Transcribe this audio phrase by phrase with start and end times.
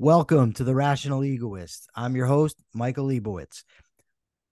[0.00, 1.88] Welcome to the Rational Egoist.
[1.92, 3.64] I'm your host, Michael Liebowitz.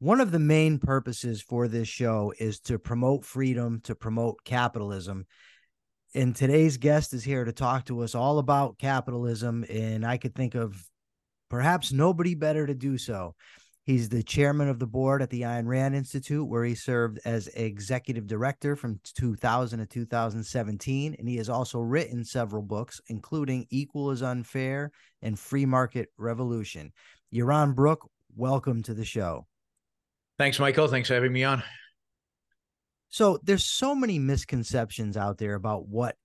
[0.01, 5.25] One of the main purposes for this show is to promote freedom, to promote capitalism.
[6.17, 9.65] And today's guest is here to talk to us all about capitalism.
[9.71, 10.85] And I could think of
[11.49, 13.37] perhaps nobody better to do so.
[13.87, 17.47] He's the chairman of the board at the Ayn Rand Institute, where he served as
[17.55, 21.15] executive director from 2000 to 2017.
[21.17, 24.91] And he has also written several books, including Equal is Unfair
[25.23, 26.93] and Free Market Revolution.
[27.33, 29.47] Yaron Brook, welcome to the show.
[30.37, 30.89] Thanks, Michael.
[30.89, 31.63] Thanks for having me on.
[33.09, 36.17] So there's so many misconceptions out there about what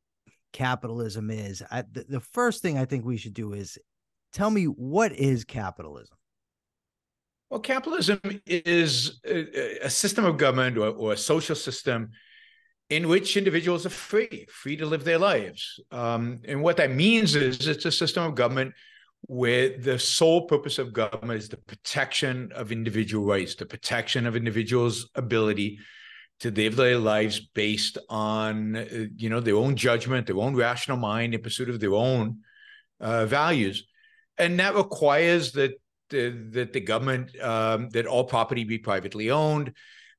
[0.51, 1.61] capitalism is.
[1.69, 3.77] I, the, the first thing I think we should do is
[4.33, 6.17] tell me what is capitalism?
[7.51, 12.11] Well, capitalism is a, system of government or, or, a social system
[12.89, 15.77] in which individuals are free, free to live their lives.
[15.91, 18.73] Um, and what that means is it's a system of government
[19.23, 24.37] where the sole purpose of government is the protection of individual rights, the protection of
[24.37, 25.77] individuals' ability
[26.39, 31.33] to live their lives based on, you know, their own judgment, their own rational mind
[31.33, 32.37] in pursuit of their own
[33.01, 33.85] uh, values.
[34.37, 35.80] And that requires that
[36.11, 39.73] that the government um, that all property be privately owned.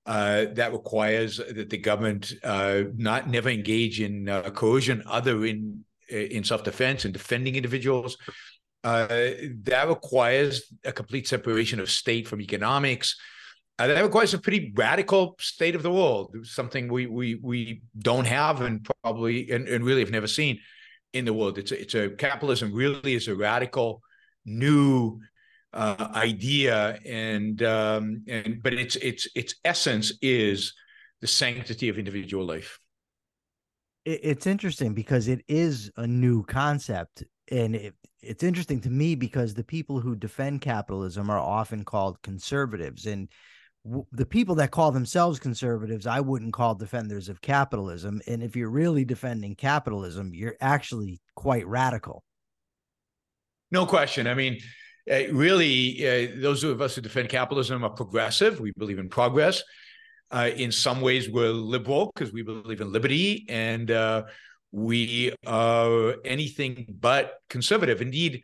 [0.05, 5.85] Uh, that requires that the government uh, not never engage in uh, coercion other in
[6.09, 8.17] in self defense and defending individuals.
[8.85, 9.07] Uh,
[9.63, 13.17] that requires a complete separation of state from economics.
[13.79, 18.27] Uh, that requires a pretty radical state of the world, something we we we don't
[18.27, 20.59] have and probably and, and really have never seen
[21.13, 21.59] in the world.
[21.59, 24.03] It's a, it's a capitalism really is a radical
[24.45, 25.21] new
[25.73, 30.75] uh, idea, and um, and but its its its essence is
[31.21, 32.79] the sanctity of individual life.
[34.05, 39.55] It's interesting because it is a new concept, and it, it's interesting to me because
[39.55, 43.29] the people who defend capitalism are often called conservatives, and
[43.85, 48.21] w- the people that call themselves conservatives, I wouldn't call defenders of capitalism.
[48.27, 52.25] And if you're really defending capitalism, you're actually quite radical.
[53.71, 54.27] No question.
[54.27, 54.59] I mean,
[55.11, 58.61] uh, really, uh, those of us who defend capitalism are progressive.
[58.61, 59.63] We believe in progress.
[60.31, 64.23] Uh, in some ways, we're liberal because we believe in liberty, and uh,
[64.71, 68.01] we are anything but conservative.
[68.01, 68.43] Indeed,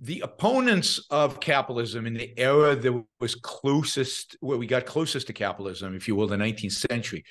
[0.00, 5.32] the opponents of capitalism in the era that was closest, where we got closest to
[5.32, 7.24] capitalism, if you will, the 19th century,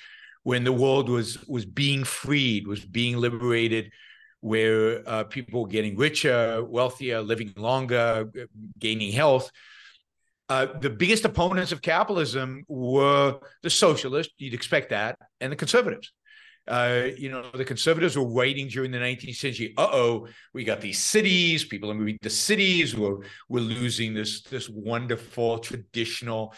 [0.44, 3.92] when the world was was being freed, was being liberated
[4.44, 8.30] where uh, people getting richer, wealthier, living longer,
[8.78, 9.50] gaining health.
[10.50, 16.12] Uh, the biggest opponents of capitalism were the socialists, you'd expect that, and the conservatives.
[16.68, 21.00] Uh, you know, the conservatives were writing during the 19th century, uh-oh, we got these
[21.00, 26.54] cities, people are moving to cities, we're, we're losing this, this wonderful traditional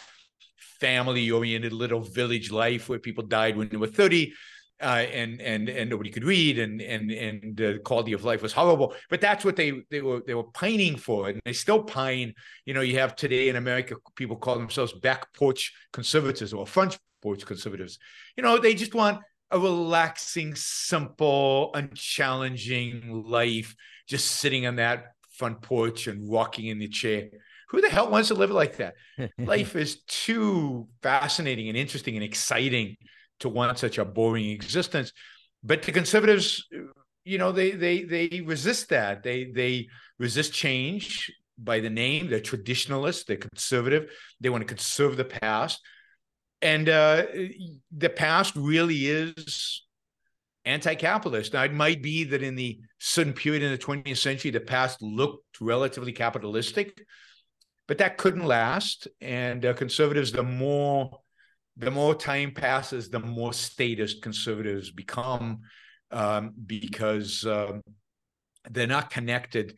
[0.80, 4.32] family-oriented little village life where people died when they were 30
[4.80, 8.52] uh, and and and nobody could read, and and and the quality of life was
[8.52, 8.94] horrible.
[9.08, 12.34] But that's what they they were they were pining for, and they still pine.
[12.64, 16.98] You know, you have today in America people call themselves back porch conservatives or front
[17.22, 17.98] porch conservatives.
[18.36, 19.20] You know, they just want
[19.50, 23.74] a relaxing, simple, unchallenging life,
[24.06, 27.28] just sitting on that front porch and rocking in the chair.
[27.70, 28.94] Who the hell wants to live like that?
[29.38, 32.96] life is too fascinating and interesting and exciting
[33.40, 35.12] to want such a boring existence.
[35.62, 36.66] But the conservatives,
[37.24, 39.22] you know, they they they resist that.
[39.22, 39.88] They they
[40.18, 42.28] resist change by the name.
[42.28, 43.24] They're traditionalists.
[43.24, 44.10] They're conservative.
[44.40, 45.80] They want to conserve the past,
[46.62, 47.24] and uh,
[47.96, 49.82] the past really is
[50.64, 51.54] anti-capitalist.
[51.54, 55.00] Now, it might be that in the certain period in the 20th century, the past
[55.00, 57.06] looked relatively capitalistic,
[57.86, 59.06] but that couldn't last.
[59.20, 61.20] And uh, conservatives, the more
[61.76, 65.60] the more time passes, the more statist conservatives become
[66.10, 67.82] um, because um,
[68.70, 69.76] they're not connected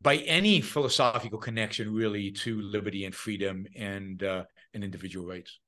[0.00, 4.44] by any philosophical connection really to liberty and freedom and uh,
[4.74, 5.58] and individual rights.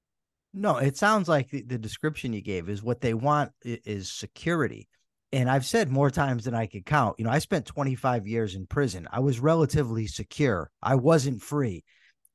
[0.53, 4.89] No, it sounds like the, the description you gave is what they want is security.
[5.33, 7.15] And I've said more times than I could count.
[7.19, 9.07] You know, I spent 25 years in prison.
[9.13, 10.71] I was relatively secure.
[10.83, 11.85] I wasn't free.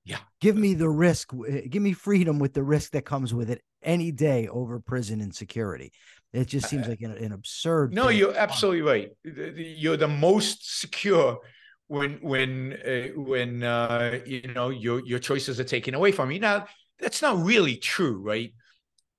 [0.06, 0.20] Yeah.
[0.40, 1.32] Give me the risk.
[1.70, 5.34] Give me freedom with the risk that comes with it any day over prison and
[5.34, 5.92] security.
[6.32, 7.94] It just seems like an, an absurd.
[7.94, 9.10] No, you're absolutely right.
[9.24, 11.40] You're the most secure
[11.88, 16.40] when when uh, when uh, you know your your choices are taken away from you.
[16.40, 16.66] Now
[17.00, 18.54] that's not really true, right?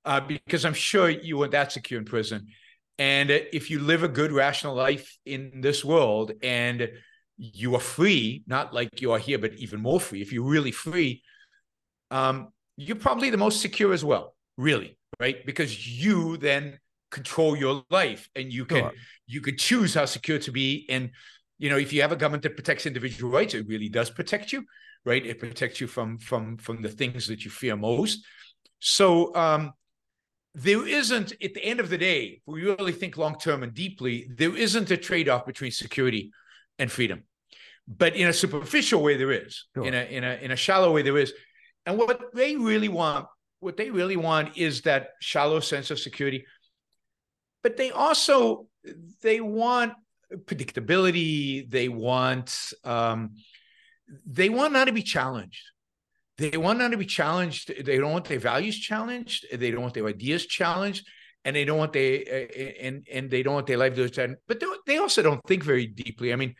[0.04, 2.48] Uh, because I'm sure you weren't that secure in prison.
[2.98, 6.88] And if you live a good, rational life in this world, and
[7.38, 10.22] you are free, not like you are here, but even more free.
[10.22, 11.22] If you're really free,
[12.10, 15.44] um, you're probably the most secure as well, really, right?
[15.44, 16.78] Because you then
[17.10, 18.92] control your life and you can sure.
[19.26, 20.86] you could choose how secure to be.
[20.88, 21.10] And
[21.58, 24.52] you know, if you have a government that protects individual rights, it really does protect
[24.52, 24.64] you,
[25.04, 25.24] right?
[25.24, 28.24] It protects you from from from the things that you fear most.
[28.78, 29.72] So um,
[30.54, 33.74] there isn't, at the end of the day, if we really think long term and
[33.74, 36.30] deeply, there isn't a trade off between security
[36.78, 37.24] and freedom.
[37.88, 39.66] But in a superficial way, there is.
[39.74, 39.86] Sure.
[39.86, 41.32] In a in a in a shallow way, there is.
[41.84, 43.26] And what they really want,
[43.60, 46.44] what they really want, is that shallow sense of security.
[47.62, 48.66] But they also
[49.22, 49.92] they want
[50.34, 51.70] predictability.
[51.70, 53.34] They want um,
[54.26, 55.62] they want not to be challenged
[56.38, 57.72] they want not to be challenged.
[57.84, 59.46] They don't want their values challenged.
[59.52, 61.06] They don't want their ideas challenged,
[61.46, 64.40] and they don't want they and and they don't want their livelihoods challenged.
[64.48, 66.32] But they also don't think very deeply.
[66.32, 66.54] I mean,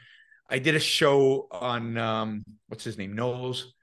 [0.49, 3.75] I did a show on um, what's his name, Knowles.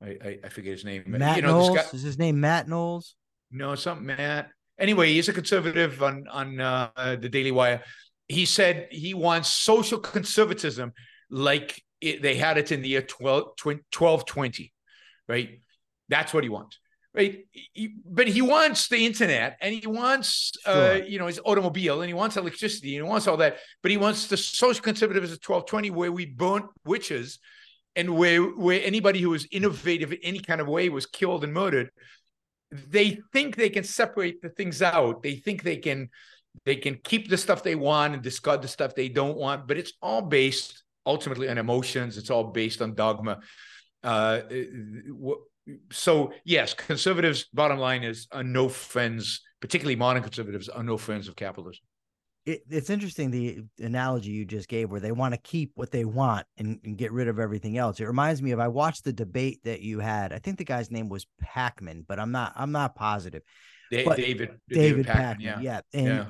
[0.00, 1.04] I, I, I forget his name.
[1.08, 1.76] Matt you know, Knowles.
[1.76, 3.16] Guy, is his name Matt Knowles?
[3.50, 4.50] No, something Matt.
[4.78, 7.82] Anyway, he's a conservative on on uh, the Daily Wire.
[8.28, 10.92] He said he wants social conservatism
[11.28, 14.72] like it, they had it in the year 12, 1220
[15.28, 15.60] right?
[16.08, 16.78] That's what he wants,
[17.14, 17.44] right?
[18.06, 20.92] But he wants the internet and he wants, uh, sure.
[20.92, 23.58] uh, you know, his automobile and he wants electricity and he wants all that.
[23.82, 27.38] But he wants the social conservatives as a 1220 where we burnt witches
[27.94, 31.52] and where where anybody who was innovative in any kind of way was killed and
[31.52, 31.90] murdered.
[32.70, 35.22] They think they can separate the things out.
[35.22, 36.08] They think they can
[36.64, 39.68] they can keep the stuff they want and discard the stuff they don't want.
[39.68, 42.16] But it's all based ultimately on emotions.
[42.16, 43.40] It's all based on dogma.
[44.02, 44.40] Uh,
[45.90, 47.46] so yes, conservatives.
[47.52, 51.82] Bottom line is are no friends, particularly modern conservatives, are no friends of capitalism.
[52.44, 56.04] It, it's interesting the analogy you just gave, where they want to keep what they
[56.04, 58.00] want and, and, get rid of everything else.
[58.00, 60.32] It reminds me of I watched the debate that you had.
[60.32, 62.52] I think the guy's name was Pakman, but I'm not.
[62.56, 63.42] I'm not positive.
[63.92, 65.60] David David, David Pakman, Pakman yeah.
[65.60, 65.80] yeah.
[65.92, 66.24] And yeah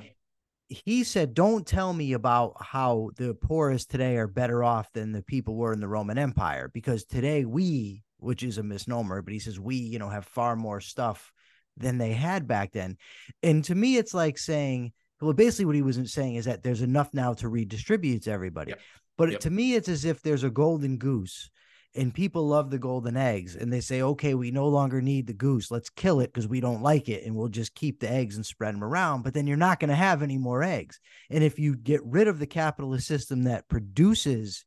[0.84, 5.22] he said, Don't tell me about how the poorest today are better off than the
[5.22, 9.38] people were in the Roman Empire, because today we, which is a misnomer, but he
[9.38, 11.32] says we, you know, have far more stuff
[11.76, 12.96] than they had back then.
[13.42, 16.82] And to me, it's like saying, well, basically what he was saying is that there's
[16.82, 18.70] enough now to redistribute to everybody.
[18.70, 18.80] Yep.
[19.18, 19.40] But yep.
[19.40, 21.50] to me, it's as if there's a golden goose
[21.94, 25.32] and people love the golden eggs and they say okay we no longer need the
[25.32, 28.36] goose let's kill it because we don't like it and we'll just keep the eggs
[28.36, 31.44] and spread them around but then you're not going to have any more eggs and
[31.44, 34.64] if you get rid of the capitalist system that produces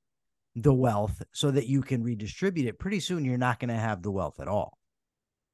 [0.55, 4.01] the wealth so that you can redistribute it pretty soon you're not going to have
[4.01, 4.77] the wealth at all.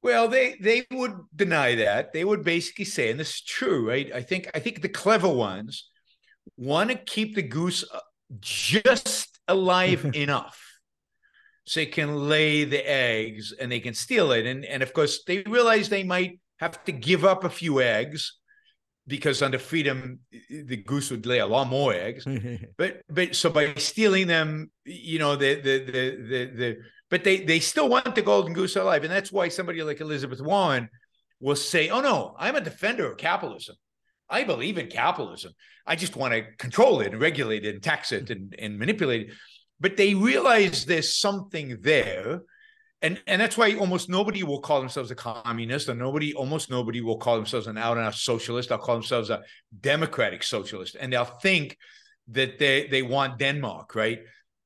[0.02, 2.12] Well they they would deny that.
[2.12, 4.10] They would basically say and this is true right?
[4.12, 5.88] I think i think the clever ones
[6.56, 8.00] want to keep the goose uh,
[8.40, 10.60] just alive enough
[11.64, 14.46] so they can lay the eggs and they can steal it.
[14.46, 18.38] And, and of course, they realize they might have to give up a few eggs
[19.06, 22.26] because under freedom, the goose would lay a lot more eggs.
[22.76, 26.76] but but so by stealing them, you know, the the the the, the
[27.10, 30.40] but they they still want the golden goose alive, and that's why somebody like Elizabeth
[30.40, 30.88] Warren
[31.40, 33.76] will say, "Oh no, I'm a defender of capitalism.
[34.28, 35.52] I believe in capitalism.
[35.86, 39.28] I just want to control it and regulate it and tax it and, and manipulate
[39.28, 39.34] it."
[39.82, 42.42] but they realize there's something there.
[43.02, 47.00] And, and that's why almost nobody will call themselves a communist, and nobody, almost nobody
[47.00, 48.68] will call themselves an out and out socialist.
[48.68, 49.42] They'll call themselves a
[49.80, 51.76] democratic socialist, and they'll think
[52.28, 54.20] that they they want Denmark, right?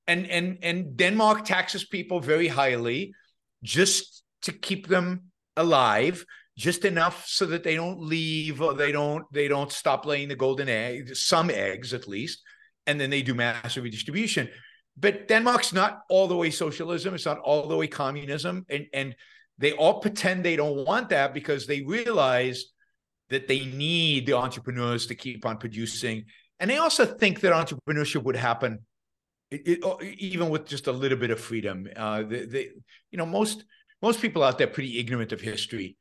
[0.06, 3.14] And and and Denmark taxes people very highly,
[3.62, 6.26] just to keep them alive,
[6.58, 10.36] just enough so that they don't leave or they don't they don't stop laying the
[10.36, 12.42] golden eggs, some eggs at least,
[12.86, 14.50] and then they do massive redistribution
[14.96, 17.14] but Denmark's not all the way socialism.
[17.14, 18.64] It's not all the way communism.
[18.68, 19.14] And, and
[19.58, 22.64] they all pretend they don't want that because they realize
[23.28, 26.24] that they need the entrepreneurs to keep on producing.
[26.60, 28.80] And they also think that entrepreneurship would happen
[29.50, 31.88] it, it, even with just a little bit of freedom.
[31.94, 32.68] Uh, they, they,
[33.10, 33.64] you know, most
[34.02, 35.96] most people out there pretty ignorant of history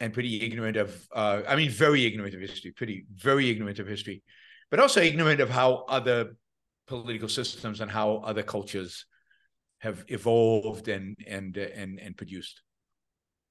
[0.00, 3.86] and pretty ignorant of, uh, I mean, very ignorant of history, pretty very ignorant of
[3.86, 4.22] history,
[4.70, 6.36] but also ignorant of how other
[6.88, 9.04] political systems and how other cultures
[9.78, 12.62] have evolved and and and and produced.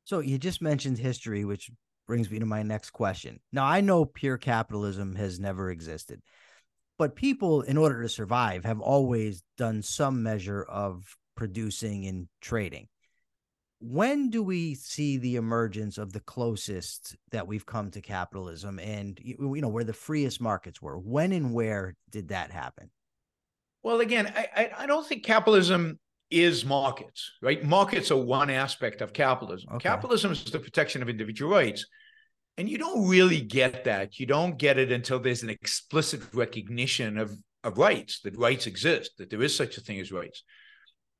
[0.03, 1.69] So you just mentioned history, which
[2.07, 3.39] brings me to my next question.
[3.51, 6.21] Now I know pure capitalism has never existed,
[6.97, 11.03] but people, in order to survive, have always done some measure of
[11.35, 12.87] producing and trading.
[13.79, 19.19] When do we see the emergence of the closest that we've come to capitalism and
[19.21, 20.97] you know where the freest markets were?
[20.97, 22.89] When and where did that happen?
[23.87, 25.97] Well, again, I, I don't think capitalism
[26.29, 27.63] is markets, right?
[27.63, 29.69] Markets are one aspect of capitalism.
[29.75, 29.87] Okay.
[29.87, 31.85] Capitalism is the protection of individual rights.
[32.57, 34.19] And you don't really get that.
[34.19, 37.31] You don't get it until there's an explicit recognition of,
[37.63, 40.43] of rights, that rights exist, that there is such a thing as rights.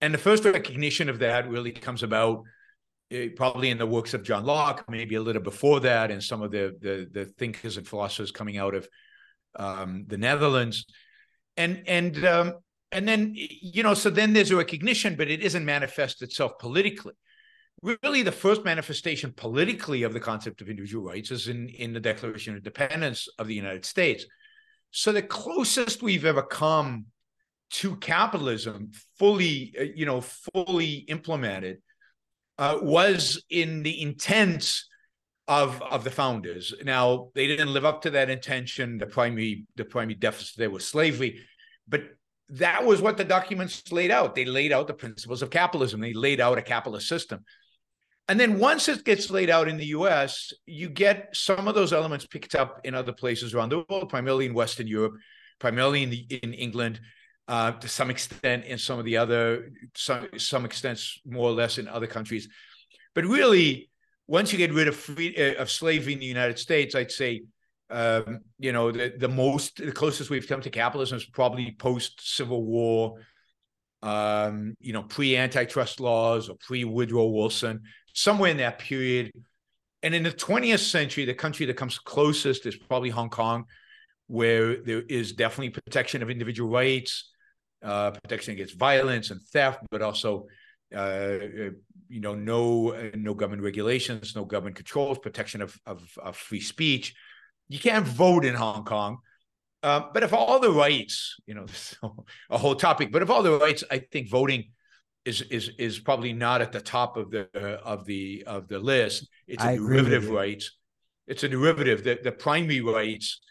[0.02, 2.44] And the first recognition of that really comes about
[3.16, 6.42] uh, probably in the works of John Locke, maybe a little before that, and some
[6.42, 8.90] of the, the, the thinkers and philosophers coming out of
[9.56, 10.86] um, the Netherlands.
[11.58, 12.54] And, and, um,
[12.92, 17.14] and then, you know, so then there's a recognition, but it isn't manifest itself politically
[17.82, 22.00] really the first manifestation politically of the concept of individual rights is in, in the
[22.00, 24.26] Declaration of Independence of the United States.
[24.92, 27.06] So the closest we've ever come
[27.70, 31.82] to capitalism fully, uh, you know, fully implemented
[32.58, 34.82] uh, was in the intent
[35.48, 36.74] of of the founders.
[36.84, 38.98] Now they didn't live up to that intention.
[38.98, 41.42] The primary the primary deficit there was slavery,
[41.88, 42.04] but
[42.50, 44.36] that was what the documents laid out.
[44.36, 46.00] They laid out the principles of capitalism.
[46.00, 47.44] They laid out a capitalist system.
[48.30, 51.94] And then once it gets laid out in the US, you get some of those
[51.94, 55.14] elements picked up in other places around the world, primarily in Western Europe,
[55.60, 57.00] primarily in, the, in England,
[57.48, 61.78] uh, to some extent in some of the other, some, some extents more or less
[61.78, 62.50] in other countries.
[63.16, 63.90] But really,
[64.28, 67.44] once you get rid of free, uh, of slavery in the United States, I'd say,
[67.90, 72.36] um, you know, the, the most, the closest we've come to capitalism is probably post
[72.36, 73.16] Civil War,
[74.04, 79.32] um, you know, pre antitrust laws or pre Woodrow Wilson somewhere in that period.
[80.04, 83.66] And in the 20th century, the country that comes closest is probably Hong Kong,
[84.28, 87.32] where there is definitely protection of individual rights,
[87.82, 90.48] uh, protection against violence and theft, but also,
[90.94, 91.70] uh, uh
[92.10, 96.62] you know, no uh, no government regulations, no government controls, protection of, of, of free
[96.62, 97.16] speech.
[97.68, 99.18] You can't vote in Hong Kong.
[99.84, 101.66] Uh, but if all the rights, you know,
[102.50, 104.72] a whole topic, but if all the rights, I think voting
[105.26, 108.80] is is is probably not at the top of the uh, of the of the
[108.80, 109.28] list.
[109.48, 110.72] It's a I derivative rights.
[111.28, 112.04] It's a derivative.
[112.04, 113.42] The the primary rights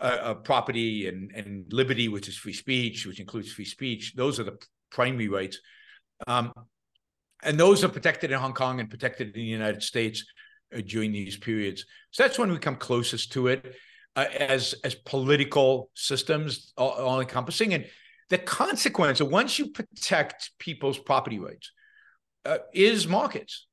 [0.00, 4.14] uh, of property and and liberty, which is free speech, which includes free speech.
[4.16, 4.58] Those are the
[4.90, 5.58] primary rights,
[6.26, 6.52] um,
[7.46, 10.24] and those are protected in Hong Kong and protected in the United States
[10.76, 11.84] uh, during these periods.
[12.10, 13.74] So that's when we come closest to it
[14.16, 17.86] uh, as as political systems, all, all encompassing and
[18.28, 21.70] the consequence of once you protect people's property rights
[22.44, 23.66] uh, is markets.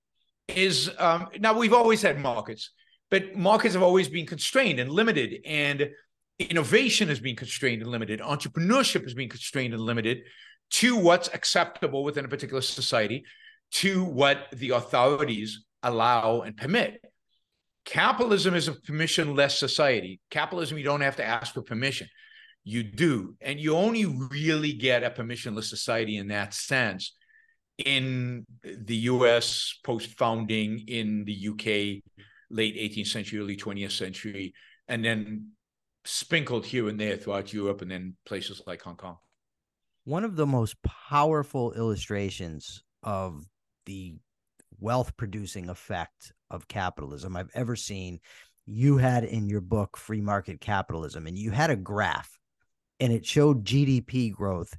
[0.47, 2.71] Is um, now we've always had markets,
[3.09, 5.89] but markets have always been constrained and limited, and
[6.37, 8.19] innovation has been constrained and limited.
[8.19, 10.23] Entrepreneurship has been constrained and limited
[10.71, 13.23] to what's acceptable within a particular society,
[13.73, 17.01] to what the authorities allow and permit.
[17.85, 20.21] Capitalism is a permissionless society.
[20.29, 22.07] Capitalism, you don't have to ask for permission
[22.63, 23.35] you do.
[23.41, 27.13] And you only really get a permissionless society in that sense
[27.77, 32.03] in the US post founding, in the UK
[32.49, 34.53] late 18th century, early 20th century,
[34.87, 35.49] and then
[36.05, 39.17] sprinkled here and there throughout Europe and then places like Hong Kong.
[40.05, 43.45] One of the most powerful illustrations of
[43.85, 44.15] the
[44.79, 48.19] wealth producing effect of capitalism I've ever seen
[48.65, 52.37] you had in your book free market capitalism and you had a graph
[52.99, 54.73] and it showed GDP growth.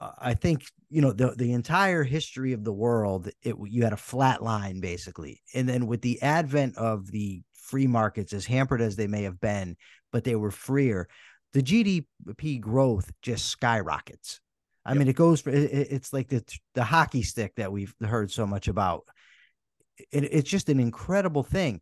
[0.00, 3.28] Uh, I think you know the the entire history of the world.
[3.42, 7.86] It you had a flat line basically, and then with the advent of the free
[7.86, 9.76] markets, as hampered as they may have been,
[10.10, 11.08] but they were freer.
[11.52, 14.40] The GDP growth just skyrockets.
[14.84, 14.98] I yep.
[14.98, 16.44] mean, it goes for it, it's like the
[16.74, 19.04] the hockey stick that we've heard so much about.
[20.10, 21.80] It, it's just an incredible thing.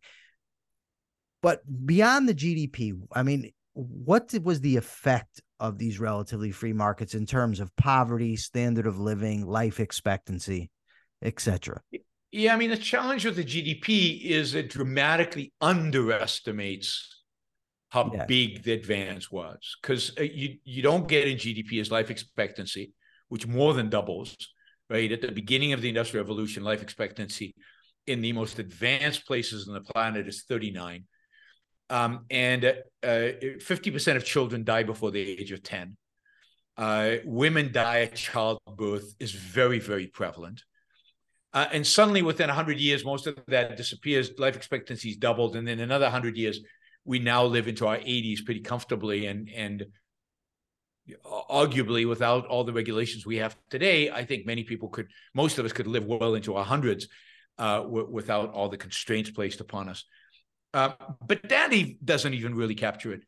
[1.41, 7.13] But beyond the GDP, I mean, what was the effect of these relatively free markets
[7.13, 10.69] in terms of poverty, standard of living, life expectancy,
[11.21, 11.81] etc.
[12.31, 17.18] Yeah, I mean the challenge with the GDP is it dramatically underestimates
[17.89, 18.25] how yeah.
[18.25, 22.93] big the advance was because uh, you you don't get in GDP as life expectancy,
[23.29, 24.35] which more than doubles.
[24.89, 27.53] Right at the beginning of the industrial revolution, life expectancy
[28.07, 31.05] in the most advanced places on the planet is 39
[31.89, 35.97] um, and uh, 50% of children die before the age of 10.
[36.77, 40.63] Uh, women die at childbirth is very, very prevalent.
[41.51, 44.31] Uh, and suddenly, within 100 years, most of that disappears.
[44.37, 45.55] Life expectancy is doubled.
[45.55, 46.59] And then another 100 years,
[47.09, 49.25] we now live into our 80s pretty comfortably.
[49.25, 49.85] And, and
[51.25, 55.65] arguably, without all the regulations we have today, I think many people could, most of
[55.65, 57.07] us could live well into our hundreds
[57.57, 60.05] uh, w- without all the constraints placed upon us.
[60.73, 60.91] Uh,
[61.25, 63.21] but Daddy doesn't even really capture it.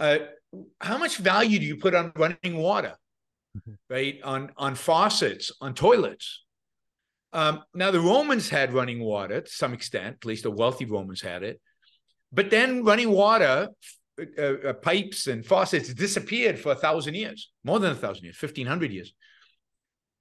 [0.00, 0.20] Uh,
[0.80, 2.94] how much value do you put on running water?
[3.56, 3.72] mm-hmm.
[3.88, 4.20] right?
[4.22, 6.44] On on faucets, on toilets.
[7.32, 11.20] Um, now the Romans had running water to some extent, at least the wealthy Romans
[11.20, 11.60] had it.
[12.32, 13.68] But then running water,
[14.38, 18.36] uh, uh, pipes and faucets disappeared for a thousand years, more than a thousand years,
[18.36, 19.12] fifteen hundred years.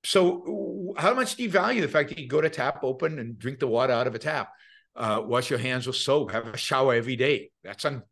[0.03, 3.37] So, how much do you value the fact that you go to tap, open, and
[3.37, 4.49] drink the water out of a tap?
[4.95, 7.51] Uh, wash your hands with soap, have a shower every day.
[7.63, 8.03] That's un-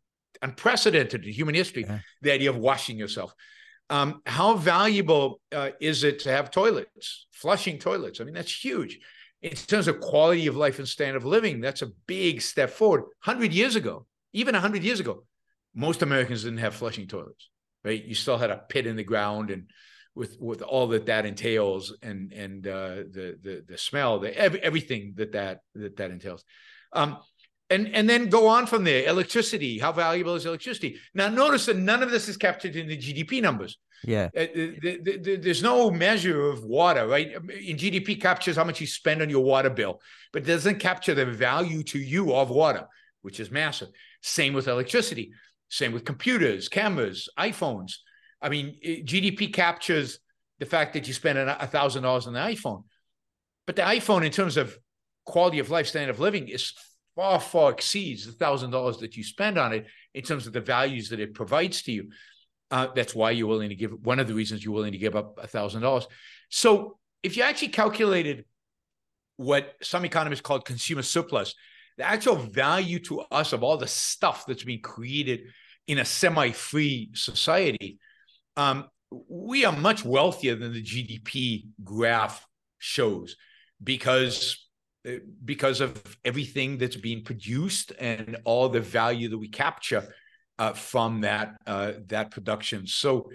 [0.42, 1.84] unprecedented in human history.
[1.88, 2.00] Yeah.
[2.22, 3.34] The idea of washing yourself.
[3.90, 8.20] Um, how valuable uh, is it to have toilets, flushing toilets?
[8.20, 9.00] I mean, that's huge
[9.42, 11.60] in terms of quality of life and standard of living.
[11.60, 13.04] That's a big step forward.
[13.20, 15.24] Hundred years ago, even hundred years ago,
[15.74, 17.50] most Americans didn't have flushing toilets.
[17.84, 18.02] Right?
[18.02, 19.70] You still had a pit in the ground and
[20.14, 25.14] with with all that that entails and and uh, the the the smell, the everything
[25.16, 26.44] that that that that entails.
[26.92, 27.18] Um,
[27.70, 29.06] and and then go on from there.
[29.08, 30.96] Electricity, how valuable is electricity?
[31.14, 33.78] Now, notice that none of this is captured in the GDP numbers.
[34.04, 37.32] Yeah, uh, the, the, the, there's no measure of water, right?
[37.32, 40.00] In GDP, captures how much you spend on your water bill,
[40.32, 42.86] but doesn't capture the value to you of water,
[43.22, 43.88] which is massive.
[44.22, 45.32] Same with electricity.
[45.68, 47.94] Same with computers, cameras, iPhones.
[48.40, 50.18] I mean, GDP captures
[50.58, 52.84] the fact that you spend a thousand dollars on the iPhone,
[53.66, 54.78] but the iPhone, in terms of
[55.26, 56.72] quality of life, standard of living, is
[57.18, 60.60] far far exceeds the thousand dollars that you spend on it in terms of the
[60.60, 62.10] values that it provides to you.
[62.70, 63.90] Uh, that's why you're willing to give.
[63.90, 66.06] One of the reasons you're willing to give up a thousand dollars.
[66.48, 68.44] So if you actually calculated
[69.36, 71.56] what some economists call consumer surplus,
[71.96, 75.40] the actual value to us of all the stuff that's being created
[75.88, 77.98] in a semi-free society
[78.56, 78.86] um,
[79.28, 82.46] we are much wealthier than the GDP graph
[82.78, 83.36] shows
[83.82, 84.67] because
[85.44, 90.04] because of everything that's being produced and all the value that we capture
[90.58, 92.86] uh, from that uh, that production.
[92.86, 93.30] So,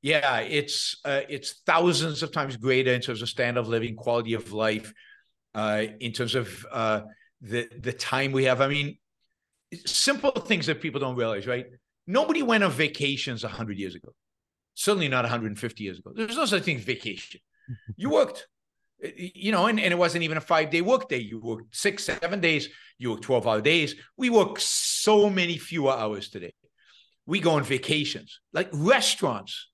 [0.00, 4.34] yeah, it's uh, it's thousands of times greater in terms of standard of living, quality
[4.34, 4.92] of life,
[5.54, 7.02] uh, in terms of uh,
[7.40, 8.60] the the time we have.
[8.60, 8.98] I mean,
[9.86, 11.66] simple things that people don't realize, right?
[12.06, 14.14] Nobody went on vacations hundred years ago
[14.78, 16.12] certainly not 150 years ago.
[16.14, 17.40] There's no such thing as vacation.
[17.96, 18.46] You worked,
[19.00, 21.18] you know, and, and it wasn't even a five day work day.
[21.18, 23.94] You worked six, seven days, you work 12 hour days.
[24.16, 26.54] We work so many fewer hours today.
[27.26, 29.68] We go on vacations, like restaurants.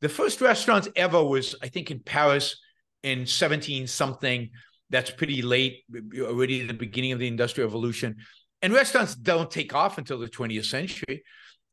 [0.00, 2.56] The first restaurants ever was, I think, in Paris
[3.02, 4.50] in 17 something.
[4.90, 5.84] That's pretty late,
[6.20, 8.16] already the beginning of the Industrial Revolution.
[8.60, 11.24] And restaurants don't take off until the 20th century.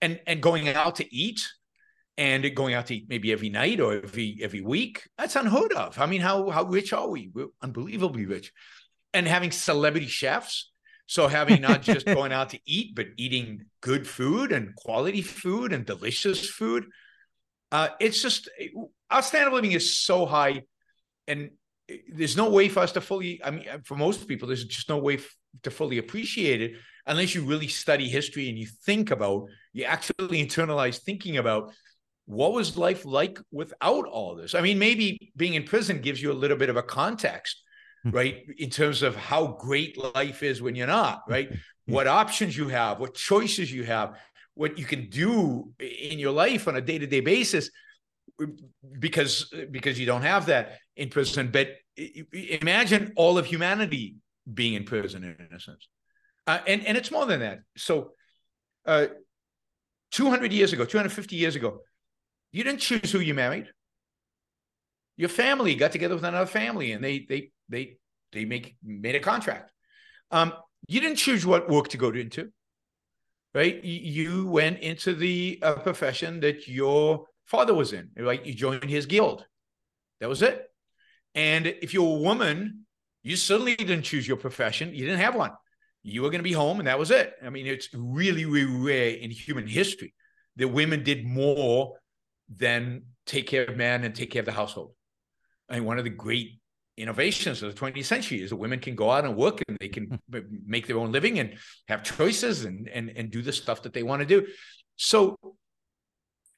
[0.01, 1.41] And, and going out to eat,
[2.19, 5.97] and going out to eat maybe every night or every every week that's unheard of.
[5.97, 7.31] I mean how how rich are we?
[7.33, 8.51] We're unbelievably rich.
[9.13, 10.71] And having celebrity chefs
[11.07, 15.73] so having not just going out to eat but eating good food and quality food
[15.73, 16.85] and delicious food
[17.71, 18.49] uh, it's just
[19.09, 20.61] our standard of living is so high
[21.27, 21.51] and
[22.13, 24.97] there's no way for us to fully i mean for most people there's just no
[24.97, 26.73] way f- to fully appreciate it
[27.07, 31.71] unless you really study history and you think about you actually internalize thinking about
[32.29, 34.53] what was life like without all this?
[34.53, 37.63] I mean, maybe being in prison gives you a little bit of a context,
[38.03, 38.11] hmm.
[38.11, 38.45] right?
[38.59, 41.49] In terms of how great life is when you're not, right?
[41.87, 44.15] what options you have, what choices you have,
[44.53, 47.71] what you can do in your life on a day-to-day basis
[48.99, 51.69] because because you don't have that in prison but
[52.61, 54.15] imagine all of humanity
[54.53, 55.89] being in prison in a sense
[56.47, 58.11] uh, and and it's more than that so
[58.85, 59.07] uh,
[60.11, 61.79] 200 years ago 250 years ago
[62.51, 63.67] you didn't choose who you married.
[65.17, 67.97] Your family got together with another family and they they they
[68.31, 69.71] they make made a contract.
[70.31, 70.53] Um,
[70.87, 72.51] you didn't choose what work to go into,
[73.53, 73.83] right?
[73.83, 78.43] You went into the uh, profession that your father was in, right?
[78.45, 79.45] You joined his guild.
[80.19, 80.65] That was it.
[81.35, 82.85] And if you're a woman,
[83.23, 84.93] you certainly didn't choose your profession.
[84.93, 85.51] You didn't have one.
[86.03, 87.33] You were going to be home, and that was it.
[87.43, 90.13] I mean, it's really, really rare in human history
[90.55, 91.95] that women did more
[92.49, 94.93] then take care of men and take care of the household.
[95.69, 96.59] I mean, one of the great
[96.97, 99.87] innovations of the 20th century is that women can go out and work and they
[99.87, 100.19] can
[100.65, 101.55] make their own living and
[101.87, 104.45] have choices and and and do the stuff that they want to do.
[104.97, 105.37] So,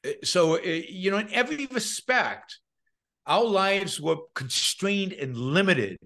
[0.03, 2.59] eh, so eh, you know, in every respect,
[3.27, 5.97] our lives were constrained and limited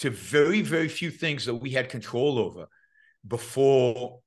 [0.00, 2.66] to very very few things that we had control over
[3.26, 4.20] before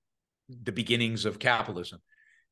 [0.50, 2.02] the beginnings of capitalism.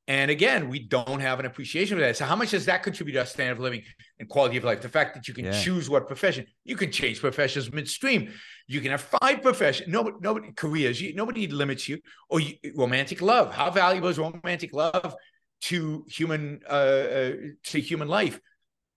[0.09, 2.17] And again, we don't have an appreciation for that.
[2.17, 3.83] So, how much does that contribute to our standard of living
[4.17, 4.81] and quality of life?
[4.81, 5.51] The fact that you can yeah.
[5.51, 8.33] choose what profession you can change professions midstream.
[8.67, 9.87] You can have five professions.
[9.87, 10.99] Nobody, nobody careers.
[10.99, 11.99] You, nobody limits you.
[12.27, 13.53] Or you, romantic love.
[13.53, 15.13] How valuable is romantic love
[15.61, 17.31] to human uh, uh,
[17.65, 18.39] to human life?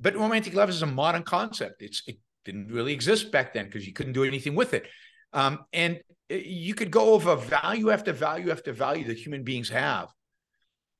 [0.00, 1.82] But romantic love is a modern concept.
[1.82, 4.86] It's it didn't really exist back then because you couldn't do anything with it.
[5.34, 9.68] Um, and uh, you could go over value after value after value that human beings
[9.68, 10.08] have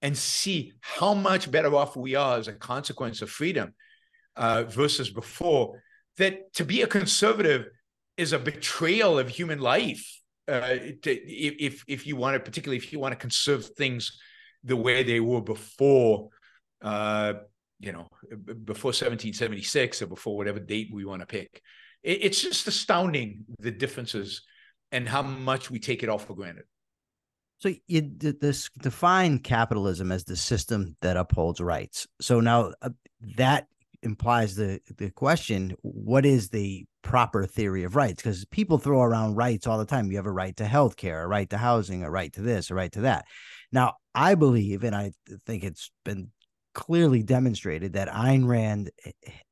[0.03, 3.73] and see how much better off we are as a consequence of freedom
[4.37, 5.83] uh, versus before.
[6.19, 7.67] That to be a conservative
[8.19, 10.05] is a betrayal of human life.
[10.47, 14.21] Uh, to, if if you want to, particularly if you want to conserve things
[14.65, 16.29] the way they were before,
[16.83, 17.35] uh,
[17.81, 18.09] you know,
[18.65, 21.63] before 1776 or before whatever date we want to pick.
[22.03, 24.43] It, it's just astounding the differences
[24.91, 26.65] and how much we take it all for granted.
[27.63, 32.09] So you this define capitalism as the system that upholds rights.
[32.21, 32.91] So now uh,
[33.37, 33.69] that
[34.03, 38.21] implies the the question: What is the proper theory of rights?
[38.21, 40.11] Because people throw around rights all the time.
[40.11, 42.69] You have a right to health care, a right to housing, a right to this,
[42.69, 43.27] a right to that.
[43.71, 45.13] Now, I believe, and I
[45.47, 46.33] think it's been
[46.75, 48.91] clearly demonstrated that Ayn Rand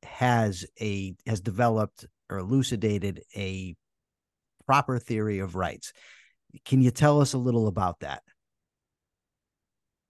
[0.03, 3.73] has a has developed or elucidated a
[4.65, 5.93] proper theory of rights.
[6.65, 8.23] Can you tell us a little about that?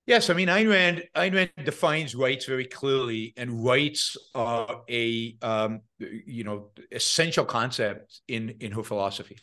[0.08, 1.04] Yes, I mean Ayn Rand.
[1.16, 8.22] Ayn Rand defines rights very clearly, and rights are a um, you know essential concept
[8.28, 9.38] in in her philosophy.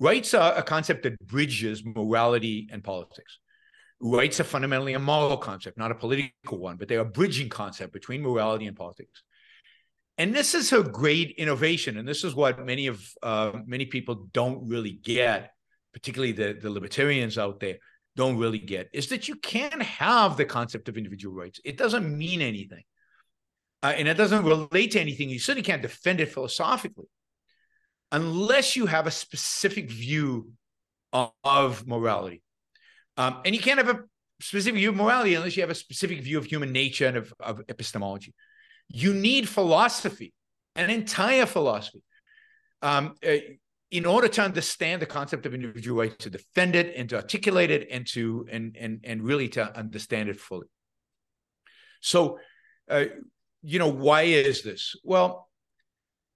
[0.00, 3.38] Rights are a concept that bridges morality and politics.
[4.00, 7.92] Rights are fundamentally a moral concept, not a political one, but they're a bridging concept
[7.92, 9.22] between morality and politics.
[10.18, 14.26] And this is her great innovation, and this is what many of uh, many people
[14.32, 15.51] don't really get
[15.92, 17.76] particularly the, the libertarians out there,
[18.16, 21.60] don't really get is that you can't have the concept of individual rights.
[21.64, 22.82] It doesn't mean anything.
[23.82, 25.28] Uh, and it doesn't relate to anything.
[25.28, 27.06] You certainly can't defend it philosophically
[28.12, 30.52] unless you have a specific view
[31.12, 32.42] of, of morality.
[33.16, 34.04] Um, and you can't have a
[34.40, 37.32] specific view of morality unless you have a specific view of human nature and of,
[37.40, 38.34] of epistemology.
[38.88, 40.32] You need philosophy,
[40.76, 42.02] an entire philosophy.
[42.82, 43.36] Um, uh,
[43.92, 47.70] in order to understand the concept of individual rights, to defend it and to articulate
[47.70, 50.66] it and to and and and really to understand it fully.
[52.00, 52.38] So,
[52.90, 53.04] uh,
[53.62, 54.96] you know, why is this?
[55.04, 55.48] Well,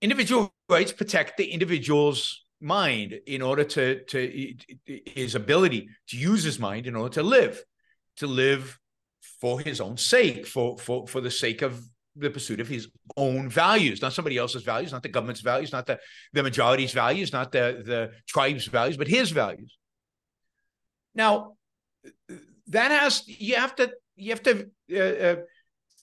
[0.03, 6.59] individual rights protect the individual's mind in order to to his ability to use his
[6.59, 7.63] mind in order to live,
[8.19, 8.79] to live
[9.41, 11.83] for his own sake, for for for the sake of
[12.17, 15.87] the pursuit of his own values, not somebody else's values, not the government's values, not
[15.87, 15.99] the,
[16.33, 19.77] the majority's values, not the, the tribe's values, but his values.
[21.15, 21.57] Now,
[22.69, 25.37] that has you have to you have to uh, uh,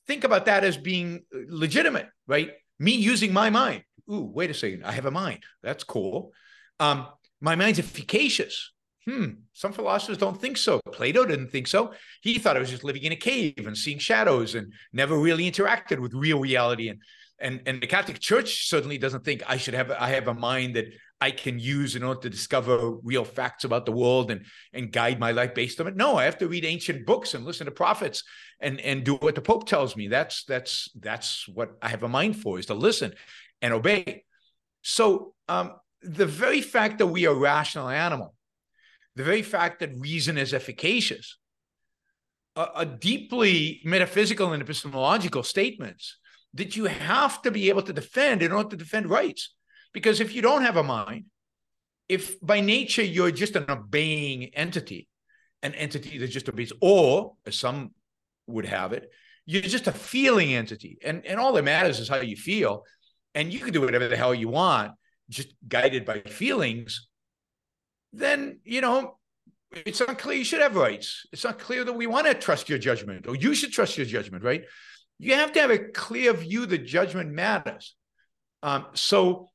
[0.07, 2.51] think about that as being legitimate, right?
[2.79, 3.83] Me using my mind.
[4.11, 5.43] Ooh, wait a second, I have a mind.
[5.61, 6.31] That's cool.
[6.79, 7.07] Um,
[7.39, 8.72] my mind's efficacious.
[9.05, 10.79] Hmm, some philosophers don't think so.
[10.91, 11.93] Plato didn't think so.
[12.21, 15.49] He thought I was just living in a cave and seeing shadows and never really
[15.49, 16.87] interacted with real reality.
[16.87, 16.99] And
[17.39, 20.75] and and the Catholic Church certainly doesn't think I should have I have a mind
[20.77, 20.85] that
[21.19, 25.19] I can use in order to discover real facts about the world and and guide
[25.19, 25.97] my life based on it.
[25.97, 28.23] No, I have to read ancient books and listen to prophets
[28.61, 30.07] and and do what the Pope tells me.
[30.07, 33.13] That's that's that's what I have a mind for is to listen
[33.61, 34.23] and obey.
[34.81, 38.33] So um, the very fact that we are rational animal
[39.15, 41.37] the very fact that reason is efficacious
[42.55, 46.17] are, deeply metaphysical and epistemological statements
[46.53, 49.53] that you have to be able to defend in order to defend rights.
[49.93, 51.25] Because if you don't have a mind,
[52.09, 55.07] if by nature you're just an obeying entity,
[55.63, 57.91] an entity that just obeys, or as some
[58.47, 59.09] would have it,
[59.45, 60.97] you're just a feeling entity.
[61.03, 62.83] And, and all that matters is how you feel.
[63.33, 64.91] And you can do whatever the hell you want,
[65.29, 67.07] just guided by feelings
[68.13, 69.17] then you know
[69.71, 71.25] it's unclear you should have rights.
[71.31, 74.05] It's not clear that we want to trust your judgment or you should trust your
[74.05, 74.63] judgment, right?
[75.19, 77.95] You have to have a clear view that judgment matters.
[78.61, 79.49] Um, so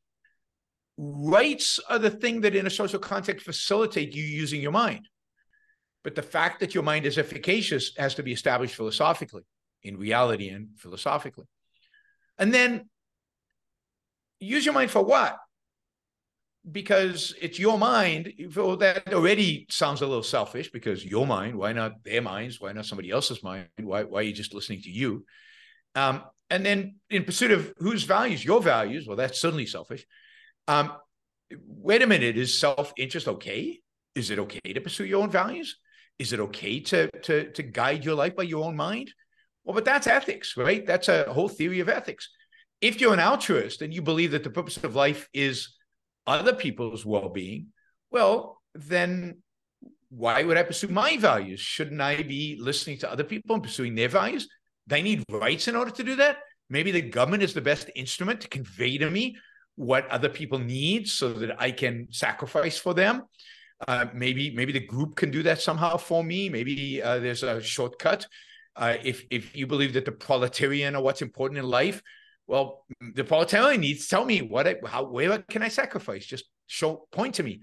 [0.97, 5.09] rights are the thing that in a social context facilitate you using your mind.
[6.03, 9.43] But the fact that your mind is efficacious has to be established philosophically,
[9.83, 11.47] in reality and philosophically.
[12.39, 12.89] And then
[14.41, 15.37] use your mind for what?
[16.71, 18.33] Because it's your mind.
[18.55, 21.57] Well, that already sounds a little selfish because your mind.
[21.57, 22.61] Why not their minds?
[22.61, 23.69] Why not somebody else's mind?
[23.81, 25.25] Why, why are you just listening to you?
[25.95, 28.45] Um, and then in pursuit of whose values?
[28.45, 29.07] Your values.
[29.07, 30.07] Well, that's certainly selfish.
[30.67, 30.93] Um,
[31.67, 32.37] wait a minute.
[32.37, 33.81] Is self interest okay?
[34.15, 35.77] Is it okay to pursue your own values?
[36.19, 39.13] Is it okay to, to, to guide your life by your own mind?
[39.65, 40.85] Well, but that's ethics, right?
[40.85, 42.29] That's a whole theory of ethics.
[42.81, 45.77] If you're an altruist and you believe that the purpose of life is
[46.29, 47.69] other people's well-being,
[48.11, 49.43] well, then
[50.11, 51.61] why would I pursue my values?
[51.61, 54.49] Shouldn't I be listening to other people and pursuing their values?
[54.87, 56.37] They need rights in order to do that.
[56.71, 59.37] maybe the government is the best instrument to convey to me
[59.77, 63.23] what other people need so that I can sacrifice for them.
[63.87, 66.49] Uh, maybe maybe the group can do that somehow for me.
[66.49, 68.27] Maybe uh, there's a shortcut.
[68.75, 72.03] Uh, if if you believe that the proletarian are what's important in life,
[72.49, 76.25] well, the proletarian needs to tell me what how where can I sacrifice?
[76.25, 77.61] Just show point to me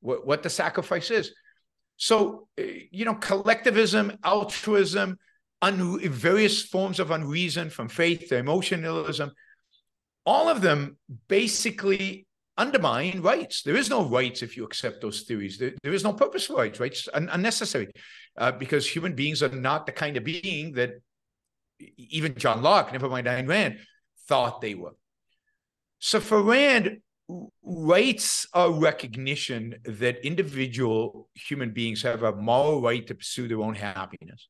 [0.00, 1.34] what, what the sacrifice is.
[1.96, 5.18] So uh, you know, collectivism, altruism,
[5.60, 9.32] un- various forms of unreason, from faith to emotionalism,
[10.24, 10.96] all of them
[11.26, 13.62] basically undermine rights.
[13.62, 15.58] There is no rights if you accept those theories.
[15.58, 16.78] There, there is no purpose for rights.
[16.78, 17.88] Rights un- unnecessary
[18.36, 20.90] uh, because human beings are not the kind of being that
[21.96, 23.78] even John Locke, never mind Ayn Rand,
[24.28, 24.94] thought they were.
[25.98, 26.98] So for Rand,
[27.62, 33.74] rights are recognition that individual human beings have a moral right to pursue their own
[33.74, 34.48] happiness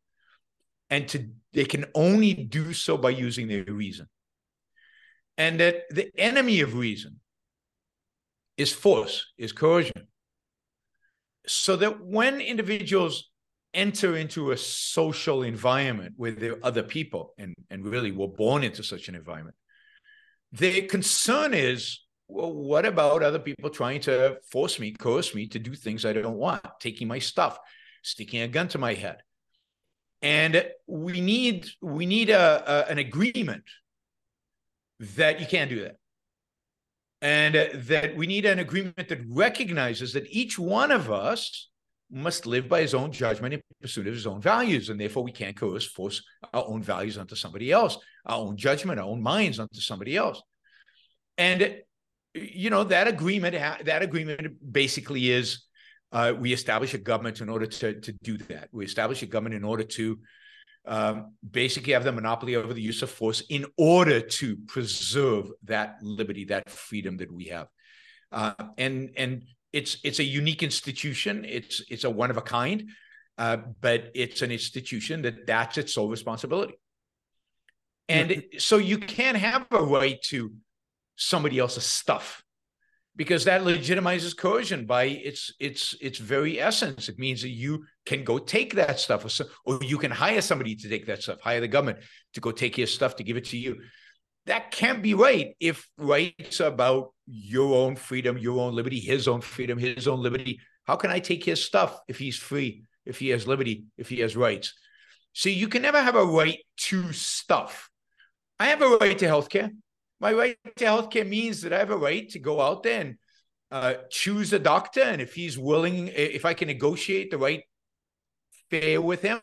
[0.90, 4.06] and to they can only do so by using their reason
[5.36, 7.18] and that the enemy of reason
[8.56, 10.06] is force is coercion
[11.46, 13.30] so that when individuals
[13.74, 18.62] enter into a social environment with there are other people and, and really were born
[18.62, 19.56] into such an environment
[20.52, 25.58] the concern is well what about other people trying to force me coerce me to
[25.58, 26.62] do things i don't want?
[26.80, 27.58] Taking my stuff
[28.02, 29.18] sticking a gun to my head.
[30.22, 33.64] And we need we need a, a, an agreement
[35.16, 35.96] that you can't do that.
[37.20, 37.54] And
[37.86, 41.68] that we need an agreement that recognizes that each one of us
[42.10, 45.32] must live by his own judgment in pursuit of his own values and therefore we
[45.32, 46.22] can't coerce force
[46.54, 50.42] our own values onto somebody else our own judgment our own minds onto somebody else
[51.36, 51.76] and
[52.34, 55.64] you know that agreement that agreement basically is
[56.12, 58.68] uh, we establish a government in order to, to do that.
[58.72, 60.18] We establish a government in order to
[60.86, 65.98] um, basically have the monopoly over the use of force in order to preserve that
[66.02, 67.68] liberty, that freedom that we have.
[68.32, 71.44] Uh, and and it's it's a unique institution.
[71.44, 72.90] It's it's a one of a kind,
[73.36, 76.74] uh, but it's an institution that that's its sole responsibility.
[78.08, 80.52] And so you can't have a right to
[81.16, 82.42] somebody else's stuff
[83.16, 87.08] because that legitimizes coercion by its its its very essence.
[87.08, 90.40] It means that you can go take that stuff, or, so, or you can hire
[90.40, 91.98] somebody to take that stuff, hire the government
[92.34, 93.82] to go take your stuff to give it to you.
[94.48, 99.28] That can't be right if rights are about your own freedom, your own liberty, his
[99.28, 100.60] own freedom, his own liberty.
[100.84, 104.20] How can I take his stuff if he's free, if he has liberty, if he
[104.20, 104.72] has rights?
[105.34, 106.58] See, you can never have a right
[106.88, 107.90] to stuff.
[108.58, 109.70] I have a right to healthcare.
[110.18, 113.16] My right to healthcare means that I have a right to go out there and
[113.70, 115.02] uh, choose a doctor.
[115.02, 117.64] And if he's willing, if I can negotiate the right
[118.70, 119.40] fare with him,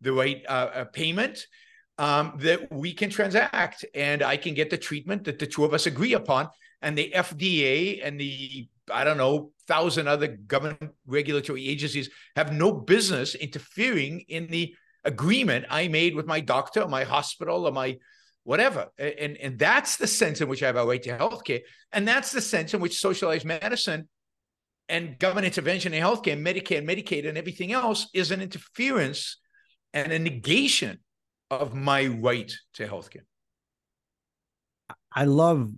[0.00, 1.44] the right uh, uh, payment,
[1.98, 5.74] um, that we can transact and I can get the treatment that the two of
[5.74, 6.48] us agree upon.
[6.82, 12.72] And the FDA and the, I don't know, thousand other government regulatory agencies have no
[12.72, 17.98] business interfering in the agreement I made with my doctor, my hospital, or my
[18.42, 18.88] whatever.
[18.98, 21.62] And, and that's the sense in which I have a right to healthcare.
[21.92, 24.08] And that's the sense in which socialized medicine
[24.88, 29.38] and government intervention in healthcare, Medicare and Medicaid and everything else is an interference
[29.94, 30.98] and a negation
[31.60, 33.24] of my right to healthcare.
[35.12, 35.70] I love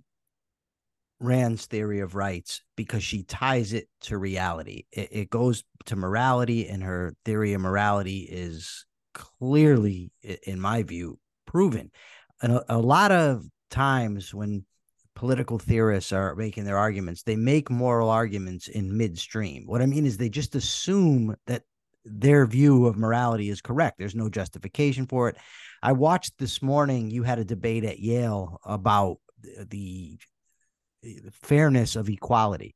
[1.19, 4.85] Rand's theory of rights because she ties it to reality.
[4.91, 10.11] It, it, goes to morality, and her theory of morality is clearly,
[10.45, 11.91] in my view, proven
[12.41, 14.65] a, a lot of times when
[15.15, 19.63] political theorists are making their arguments, they make moral arguments in midstream.
[19.65, 21.63] What I mean is they just assume that
[22.05, 23.97] their view of morality is correct.
[23.97, 25.37] There's no justification for it.
[25.81, 30.17] I watched this morning, you had a debate at Yale about the,
[31.01, 32.75] the fairness of equality.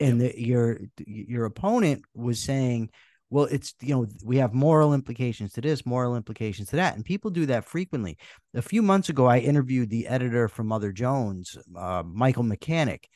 [0.00, 2.90] And the, your your opponent was saying,
[3.30, 6.94] well it's you know we have moral implications to this moral implications to that.
[6.94, 8.16] And people do that frequently.
[8.54, 13.08] A few months ago i interviewed the editor from mother jones uh, michael mechanic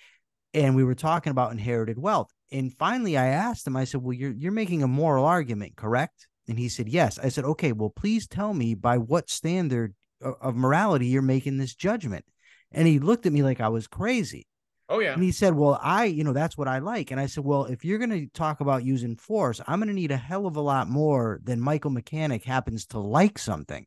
[0.55, 2.31] and we were talking about inherited wealth.
[2.51, 6.29] And finally i asked him i said well you're you're making a moral argument correct
[6.49, 10.55] and he said yes i said okay well please tell me by what standard of
[10.55, 12.25] morality you're making this judgment
[12.71, 14.47] and he looked at me like i was crazy
[14.93, 15.15] Oh yeah.
[15.15, 17.65] And he said, "Well, I, you know, that's what I like." And I said, "Well,
[17.65, 20.57] if you're going to talk about using force, I'm going to need a hell of
[20.57, 23.87] a lot more than Michael Mechanic happens to like something."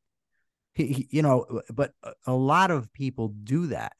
[0.74, 1.92] He, he, you know, but
[2.26, 3.94] a lot of people do that.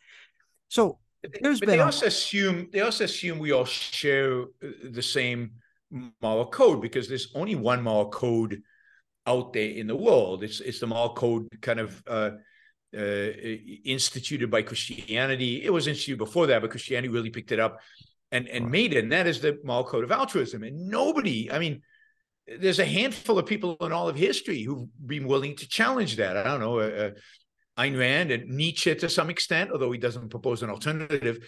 [0.68, 0.98] So
[1.42, 5.52] there's but been they also assume they also assume we all share uh, the same
[6.22, 8.62] moral code because there's only one moral code
[9.28, 10.44] out there in the world.
[10.44, 12.32] It's it's the moral code kind of uh,
[12.96, 13.30] uh,
[13.84, 15.64] instituted by Christianity.
[15.64, 17.80] It was instituted before that, but Christianity really picked it up
[18.32, 19.04] and and made it.
[19.04, 20.64] And that is the moral code of altruism.
[20.64, 21.82] And nobody, I mean,
[22.48, 26.38] there's a handful of people in all of history who've been willing to challenge that.
[26.38, 27.12] I don't know, uh,
[27.78, 31.40] Ayn Rand and Nietzsche to some extent, although he doesn't propose an alternative,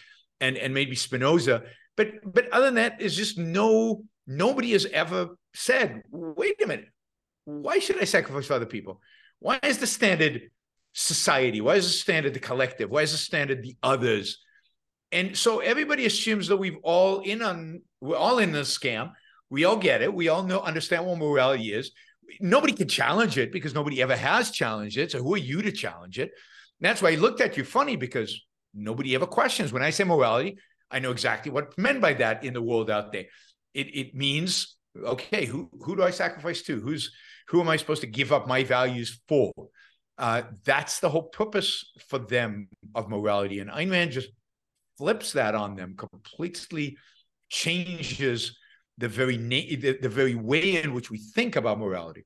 [0.41, 1.63] and and maybe Spinoza.
[1.95, 6.89] But but other than that, there's just no nobody has ever said, wait a minute,
[7.45, 9.01] why should I sacrifice for other people?
[9.39, 10.49] Why is the standard
[10.93, 11.61] society?
[11.61, 12.89] Why is the standard the collective?
[12.89, 14.39] Why is the standard the others?
[15.11, 19.13] And so everybody assumes that we've all in on we're all in this scam.
[19.49, 20.13] We all get it.
[20.13, 21.91] We all know understand what morality is.
[22.41, 25.11] Nobody can challenge it because nobody ever has challenged it.
[25.11, 26.31] So who are you to challenge it?
[26.79, 29.71] And that's why I looked at you funny because nobody ever questions.
[29.71, 30.57] When I say morality,
[30.91, 33.25] I know exactly what meant by that in the world out there.
[33.77, 36.79] It it means okay, who who do I sacrifice to?
[36.81, 37.11] Who's
[37.49, 39.53] who am I supposed to give up my values for?
[40.17, 43.59] Uh, that's the whole purpose for them of morality.
[43.59, 44.29] And Rand just
[44.97, 46.97] flips that on them, completely
[47.49, 48.57] changes
[48.97, 52.25] the very na- the, the very way in which we think about morality.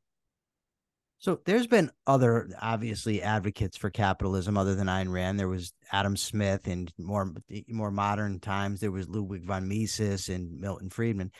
[1.22, 5.40] So there's been other obviously advocates for capitalism other than Ayn Rand.
[5.40, 7.32] There was Adam Smith and more
[7.70, 11.32] more modern times there was Ludwig von Mises and Milton Friedman.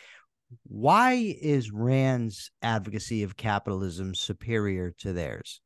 [0.63, 5.62] Why is Rand's advocacy of capitalism superior to theirs?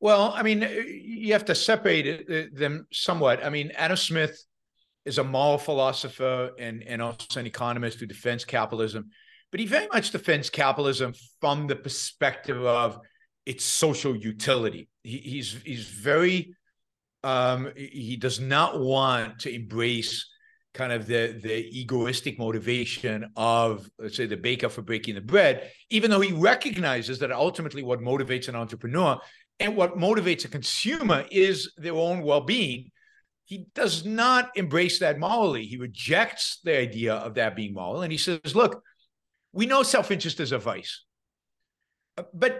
[0.00, 3.44] Well, I mean, eh, you have to separate eh, them somewhat.
[3.44, 4.42] I mean, Adam Smith
[5.04, 9.10] is a moral philosopher and, and also an economist who defends capitalism,
[9.54, 12.98] but he very much defends capitalism from the perspective of
[13.46, 14.88] its social utility.
[15.04, 16.56] He, he's he's very
[17.22, 20.28] um, he does not want to embrace
[20.74, 25.70] kind of the the egoistic motivation of let's say the baker for breaking the bread
[25.88, 29.16] even though he recognizes that ultimately what motivates an entrepreneur
[29.60, 32.90] and what motivates a consumer is their own well-being.
[33.44, 35.64] He does not embrace that morally.
[35.64, 38.02] He rejects the idea of that being moral.
[38.02, 38.82] And he says look
[39.54, 41.04] we know self-interest is a vice
[42.32, 42.52] but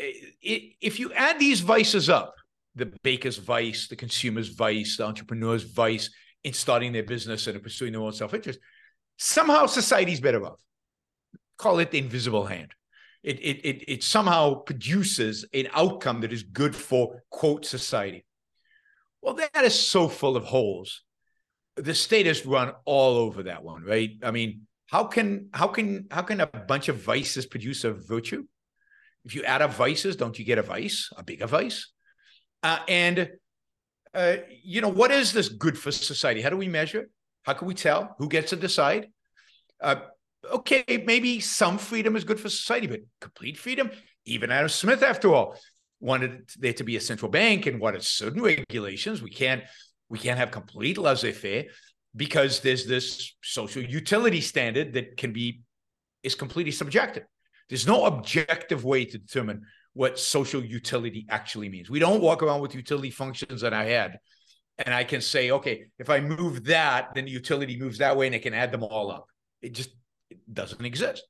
[0.00, 2.34] uh, if you add these vices up
[2.74, 6.10] the baker's vice the consumer's vice the entrepreneur's vice
[6.44, 8.58] in starting their business and pursuing their own self-interest,
[9.16, 10.60] somehow society's better off.
[11.56, 12.72] Call it the invisible hand.
[13.22, 18.24] It, it, it, it somehow produces an outcome that is good for, quote, society.
[19.20, 21.02] Well, that is so full of holes.
[21.76, 24.10] The state has run all over that one, right?
[24.22, 28.44] I mean, how can how can how can a bunch of vices produce a virtue?
[29.24, 31.92] If you add up vices, don't you get a vice, a bigger vice?
[32.62, 33.30] Uh, and
[34.14, 36.40] uh, you know, what is this good for society?
[36.40, 37.08] How do we measure?
[37.42, 38.16] How can we tell?
[38.18, 39.08] Who gets to decide?
[39.80, 39.96] Uh,
[40.50, 43.90] okay, maybe some freedom is good for society, but complete freedom,
[44.24, 45.56] even Adam Smith, after all,
[46.00, 49.22] wanted there to be a central bank and wanted certain regulations.
[49.22, 49.62] We can't
[50.08, 51.66] we can't have complete laissez-faire
[52.16, 55.62] because there's this social utility standard that can be
[56.22, 57.24] is completely subjective.
[57.68, 61.90] There's no objective way to determine what social utility actually means.
[61.90, 64.18] We don't walk around with utility functions in our head
[64.78, 68.26] and I can say, okay, if I move that, then the utility moves that way
[68.26, 69.26] and I can add them all up.
[69.60, 69.90] It just
[70.30, 71.26] it doesn't exist.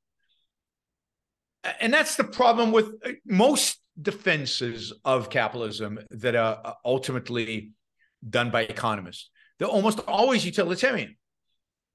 [1.80, 7.72] And that's the problem with uh, most defenses of capitalism that are ultimately
[8.28, 9.30] done by economists.
[9.58, 11.16] They're almost always utilitarian.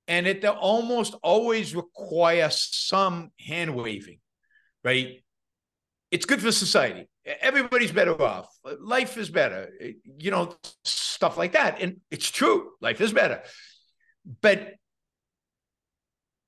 [0.07, 4.19] And it they almost always require some hand waving,
[4.83, 5.23] right?
[6.13, 7.07] it's good for society.
[7.41, 8.47] Everybody's better off.
[8.79, 9.71] Life is better,
[10.19, 11.81] you know, stuff like that.
[11.81, 13.41] And it's true, life is better.
[14.41, 14.75] But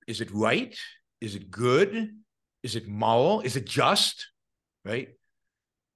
[0.08, 0.78] is it right?
[1.19, 2.12] Is it good?
[2.62, 3.41] Is it moral?
[3.41, 4.28] Is it just?
[4.86, 5.10] Right?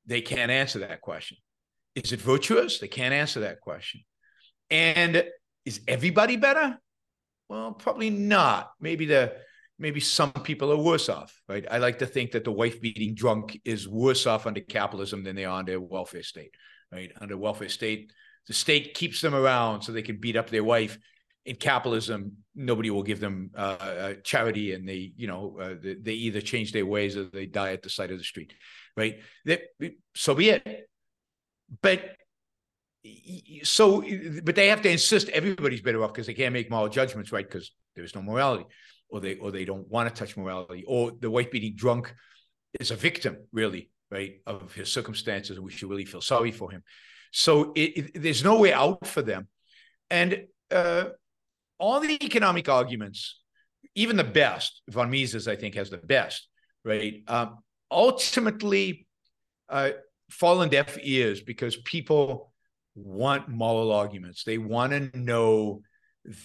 [0.08, 1.38] They can't answer that question.
[1.94, 2.80] Is it virtuous?
[2.80, 4.02] They can't answer that question.
[4.70, 5.26] And
[5.66, 6.80] is everybody better?
[7.48, 8.72] Well, probably not.
[8.80, 9.34] Maybe the
[9.80, 11.66] maybe some people are worse off, right?
[11.72, 15.36] I like to think that the wife beating drunk is worse off under capitalism than
[15.36, 16.54] they are under welfare state,
[16.92, 17.12] right?
[17.20, 18.12] Under welfare state,
[18.48, 20.98] the state keeps them around so they can beat up their wife.
[21.46, 26.14] In capitalism, nobody will give them uh, uh charity, and they, you know, uh, they,
[26.14, 28.54] either change their ways or they die at the side of the street,
[28.98, 29.20] right?
[30.14, 30.90] So be it.
[31.82, 32.16] But
[33.64, 34.04] so,
[34.44, 37.48] but they have to insist everybody's better off because they can't make moral judgments, right?
[37.48, 38.66] Because there's no morality
[39.10, 42.14] or they or they don't want to touch morality, or the wife beating drunk
[42.80, 46.72] is a victim, really, right, of his circumstances, and we should really feel sorry for
[46.72, 46.84] him.
[47.32, 49.48] So it, it, there's no way out for them,
[50.10, 51.06] and uh,
[51.80, 53.42] all the economic arguments,
[53.96, 56.48] even the best, von Mises, I think, has the best,
[56.84, 57.24] right?
[57.28, 59.08] Um, ultimately,
[59.70, 59.92] uh,
[60.30, 62.49] fall on deaf ears because people
[63.04, 64.44] want moral arguments.
[64.44, 65.82] They want to know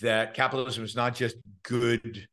[0.03, 2.27] that capitalism is not just good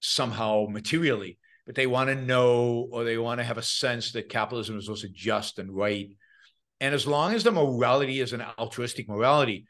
[0.00, 4.28] somehow materially, but they want to know or they want to have a sense that
[4.28, 6.08] capitalism is also just and right.
[6.80, 9.66] And as long as the morality is an altruistic morality,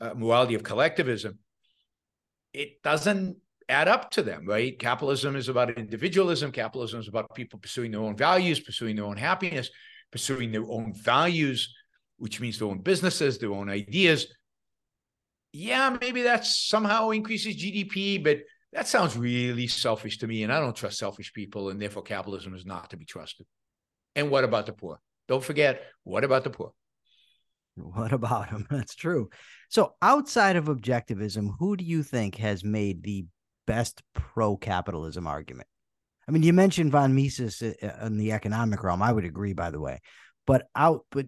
[0.00, 1.38] uh, morality of collectivism,
[2.52, 3.36] it doesn't
[3.68, 4.78] add up to them, right?
[4.78, 6.52] Capitalism is about individualism.
[6.52, 9.70] Capitalism is about people pursuing their own values, pursuing their own happiness,
[10.10, 11.72] pursuing their own values,
[12.20, 14.26] which means their own businesses, their own ideas.
[15.52, 18.40] Yeah, maybe that somehow increases GDP, but
[18.72, 20.44] that sounds really selfish to me.
[20.44, 23.46] And I don't trust selfish people, and therefore capitalism is not to be trusted.
[24.14, 25.00] And what about the poor?
[25.28, 26.72] Don't forget, what about the poor?
[27.76, 28.66] What about them?
[28.70, 29.30] That's true.
[29.70, 33.24] So, outside of objectivism, who do you think has made the
[33.66, 35.68] best pro capitalism argument?
[36.28, 39.02] I mean, you mentioned von Mises uh, uh, in the economic realm.
[39.02, 40.00] I would agree, by the way.
[40.46, 41.26] But out, but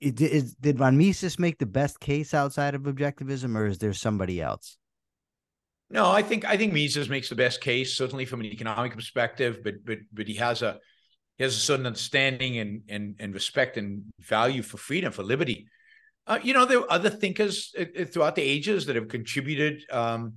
[0.00, 3.92] it, is, did von Mises make the best case outside of objectivism, or is there
[3.92, 4.78] somebody else?
[5.90, 9.60] No, I think I think Mises makes the best case, certainly from an economic perspective.
[9.62, 10.78] But but but he has a
[11.36, 15.66] he has a certain understanding and and and respect and value for freedom, for liberty.
[16.26, 20.34] Uh, you know, there are other thinkers uh, throughout the ages that have contributed um,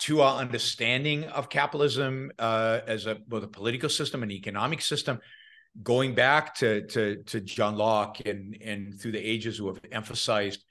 [0.00, 5.18] to our understanding of capitalism uh, as a both a political system and economic system,
[5.82, 10.64] going back to to to John Locke and and through the ages who have emphasized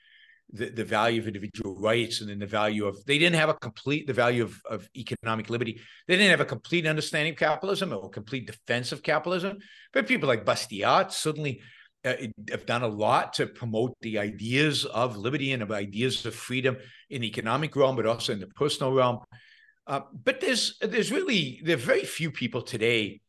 [0.52, 3.54] the, the value of individual rights and then the value of they didn't have a
[3.54, 5.80] complete the value of, of economic liberty.
[6.06, 9.58] They didn't have a complete understanding of capitalism or complete defense of capitalism.
[9.92, 11.60] But people like bastiat certainly
[12.04, 12.14] uh,
[12.50, 16.76] have done a lot to promote the ideas of liberty and of ideas of freedom
[17.10, 19.18] in the economic realm but also in the personal realm.
[19.86, 23.20] Uh, but there's there's really there are very few people today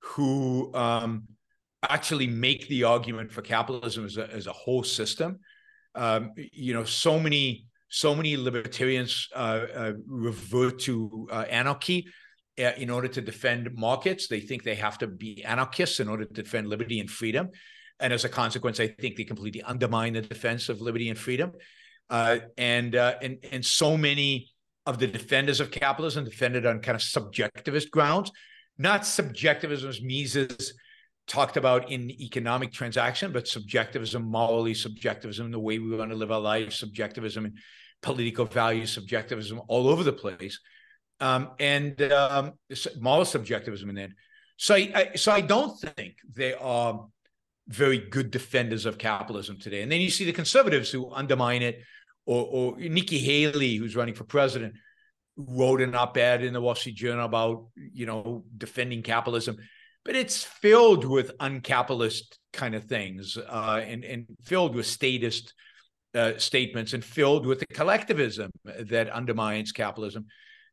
[0.00, 1.24] who um,
[1.88, 5.38] actually make the argument for capitalism as a, as a whole system
[5.98, 12.06] um, you know, so many so many libertarians uh, uh, revert to uh, anarchy
[12.58, 14.28] uh, in order to defend markets.
[14.28, 17.48] They think they have to be anarchists in order to defend liberty and freedom,
[17.98, 21.52] and as a consequence, I think they completely undermine the defense of liberty and freedom.
[22.10, 24.50] Uh, and uh, and and so many
[24.86, 28.30] of the defenders of capitalism defended on kind of subjectivist grounds,
[28.78, 30.72] not subjectivism as Mises
[31.26, 36.32] talked about in economic transaction, but subjectivism, morally subjectivism, the way we want to live
[36.32, 37.58] our lives, subjectivism and
[38.00, 40.58] political values, subjectivism all over the place,
[41.20, 42.52] um, and um,
[43.00, 44.10] moral subjectivism in that.
[44.56, 47.06] So I, I, so I don't think they are
[47.68, 49.82] very good defenders of capitalism today.
[49.82, 51.82] And then you see the conservatives who undermine it,
[52.24, 54.74] or, or Nikki Haley, who's running for president,
[55.38, 59.56] wrote an op-ed in the Wall Street Journal about you know defending capitalism
[60.08, 65.52] but it's filled with uncapitalist kind of things uh, and, and filled with statist
[66.14, 70.24] uh, statements and filled with the collectivism that undermines capitalism.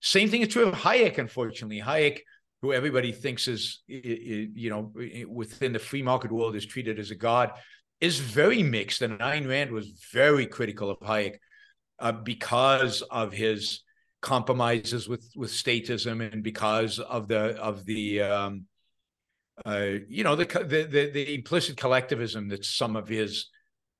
[0.02, 1.82] Same thing is true of Hayek, unfortunately.
[1.82, 2.20] Hayek,
[2.62, 4.94] who everybody thinks is, you know,
[5.28, 7.52] within the free market world is treated as a god,
[8.00, 9.02] is very mixed.
[9.02, 11.40] And Ayn Rand was very critical of Hayek
[12.00, 13.82] uh, because of his
[14.26, 18.66] compromises with with statism and because of the of the um,
[19.64, 23.50] uh, you know, the, the, the the implicit collectivism that some of his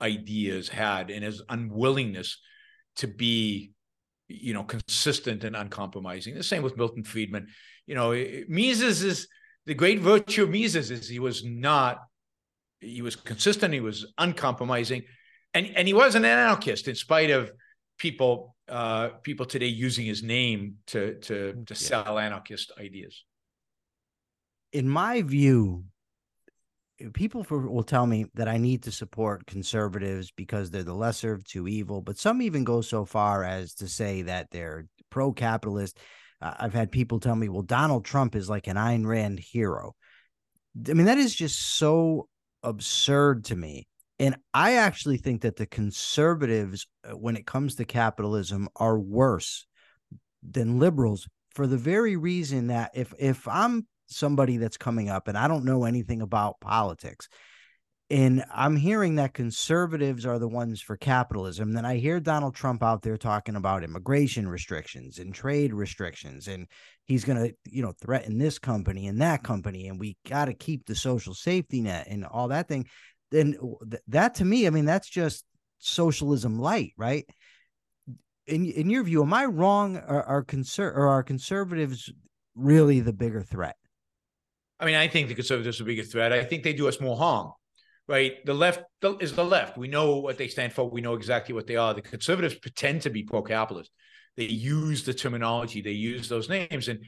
[0.02, 2.42] ideas had, and his unwillingness
[2.98, 3.72] to be,
[4.28, 6.34] you know, consistent and uncompromising.
[6.34, 7.48] The same with Milton Friedman.
[7.86, 8.12] You know,
[8.50, 9.28] Mises is
[9.68, 12.00] the great virtue of Mises is he was not,
[12.82, 15.04] he was consistent, he was uncompromising,
[15.54, 17.52] and and he was an anarchist in spite of
[18.00, 23.24] people uh, people today using his name to to to sell anarchist ideas
[24.76, 25.86] in my view,
[27.14, 31.32] people for, will tell me that I need to support conservatives because they're the lesser
[31.32, 35.32] of two evil, but some even go so far as to say that they're pro
[35.32, 35.98] capitalist.
[36.42, 39.96] Uh, I've had people tell me, well, Donald Trump is like an Ayn Rand hero.
[40.90, 42.28] I mean, that is just so
[42.62, 43.88] absurd to me.
[44.20, 49.66] And I actually think that the conservatives, uh, when it comes to capitalism, are worse
[50.42, 55.38] than liberals for the very reason that if if I'm somebody that's coming up and
[55.38, 57.28] I don't know anything about politics.
[58.12, 61.72] And I'm hearing that conservatives are the ones for capitalism.
[61.72, 66.48] Then I hear Donald Trump out there talking about immigration restrictions and trade restrictions.
[66.48, 66.68] And
[67.06, 69.88] he's to, you know, threaten this company and that company.
[69.88, 72.86] And we got to keep the social safety net and all that thing.
[73.32, 73.56] Then
[74.08, 75.46] that to me, I mean, that's just
[75.80, 77.26] socialism light, right?
[78.48, 79.98] In in your view, am I wrong?
[79.98, 82.12] Are, are conser- or are conservatives
[82.56, 83.76] really the bigger threat?
[84.80, 86.32] I mean, I think the conservatives are a bigger threat.
[86.32, 87.52] I think they do us more harm.
[88.08, 88.46] right?
[88.46, 88.84] The left
[89.20, 89.78] is the left.
[89.78, 90.90] We know what they stand for.
[90.90, 91.94] We know exactly what they are.
[91.94, 93.92] The conservatives pretend to be pro-capitalist.
[94.38, 95.82] They use the terminology.
[95.82, 96.88] They use those names.
[96.88, 97.00] And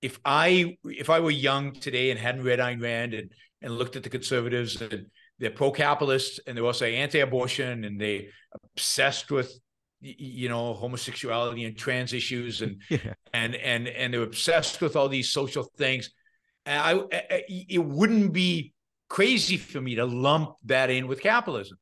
[0.00, 3.96] if I if I were young today and hadn't read Ayn Rand and and looked
[3.96, 5.06] at the conservatives and
[5.38, 8.28] they're pro-capitalist and they're also anti-abortion and they
[8.74, 9.52] obsessed with
[10.00, 13.14] you know homosexuality and trans issues and yeah.
[13.32, 16.10] and and and they're obsessed with all these social things.
[16.66, 18.74] I, I, it wouldn't be
[19.08, 21.78] crazy for me to lump that in with capitalism.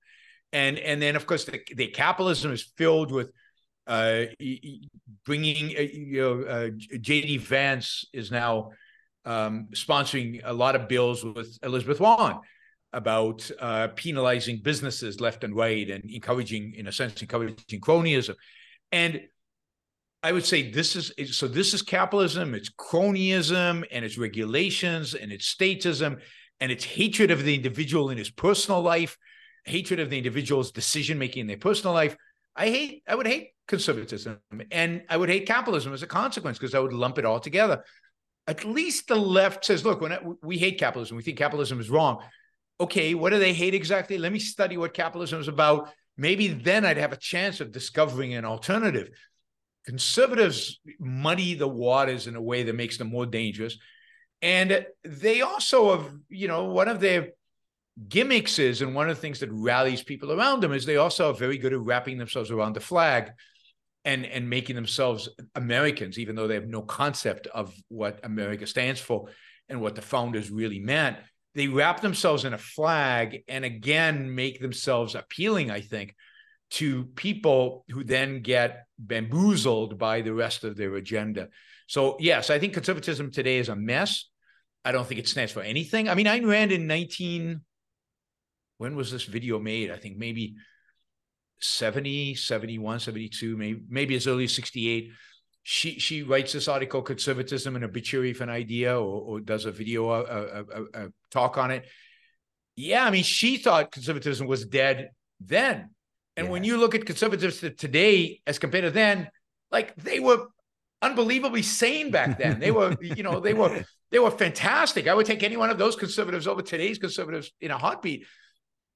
[0.53, 3.31] And and then of course the, the capitalism is filled with
[3.87, 4.25] uh,
[5.25, 8.71] bringing uh, you know uh, jd vance is now
[9.25, 12.39] um, sponsoring a lot of bills with elizabeth warren
[12.97, 18.35] about uh, penalizing businesses left and right and encouraging, in a sense, encouraging cronyism.
[18.91, 19.21] And
[20.23, 21.47] I would say this is so.
[21.47, 22.55] This is capitalism.
[22.55, 26.21] It's cronyism, and it's regulations, and it's statism,
[26.59, 29.19] and it's hatred of the individual in his personal life,
[29.67, 32.17] hatred of the individual's decision making in their personal life.
[32.57, 33.03] I hate.
[33.07, 34.41] I would hate conservatism,
[34.71, 37.85] and I would hate capitalism as a consequence because I would lump it all together.
[38.49, 42.23] At least the left says, "Look, when we hate capitalism, we think capitalism is wrong."
[42.81, 44.19] Okay, what do they hate exactly?
[44.19, 45.91] Let me study what capitalism is about.
[46.17, 49.09] Maybe then I'd have a chance of discovering an alternative.
[49.85, 53.79] Conservatives muddy the waters in a way that makes them more dangerous.
[54.43, 57.31] And they also have, you know, one of their
[58.09, 61.31] gimmicks is, and one of the things that rallies people around them is they also
[61.31, 63.31] are very good at wrapping themselves around the flag
[64.05, 69.01] and, and making themselves Americans, even though they have no concept of what America stands
[69.01, 69.29] for
[69.69, 71.17] and what the founders really meant
[71.57, 76.15] they wrap themselves in a flag and again make themselves appealing, I think,
[76.73, 81.49] to people who then get bamboozled by the rest of their agenda.
[81.87, 84.29] So, yes, I think conservatism today is a mess.
[84.85, 86.09] I don't think it stands for anything.
[86.11, 87.63] I mean, Ayn Rand in 19,
[88.77, 89.91] when was this video made?
[89.91, 90.57] I think maybe
[91.61, 95.11] 70, 71, 72, maybe, maybe as early as 68
[95.69, 99.73] she she writes this article conservatism and obituary for an idea or, or does a
[99.73, 101.85] video a, a, a, a, talk on it.
[102.77, 105.11] Yeah i mean she thought conservatism was dead
[105.41, 105.91] then.
[106.37, 106.53] And yeah.
[106.53, 109.29] when you look at conservatives today as compared to then
[109.73, 110.47] like they were
[111.03, 112.61] unbelievably sane back then.
[112.61, 115.09] They were you know they were they were fantastic.
[115.09, 118.25] I would take any one of those conservatives over today's conservatives in a heartbeat.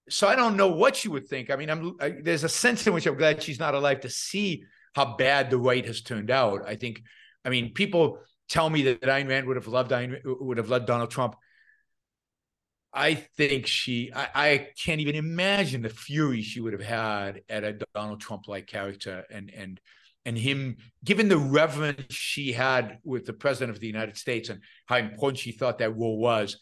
[0.08, 1.50] So i don't know what you would think.
[1.50, 4.08] I mean i'm I, there's a sense in which i'm glad she's not alive to
[4.08, 4.62] see
[4.94, 6.62] how bad the right has turned out.
[6.66, 7.02] I think,
[7.44, 8.18] I mean, people
[8.48, 11.36] tell me that, Ayn Rand would have loved Ayn, would have loved Donald Trump.
[12.92, 17.62] I think she, I, I, can't even imagine the fury she would have had at
[17.62, 19.80] a Donald Trump like character and, and,
[20.24, 24.60] and him, given the reverence she had with the president of the United States and
[24.86, 26.58] how important she thought that role was,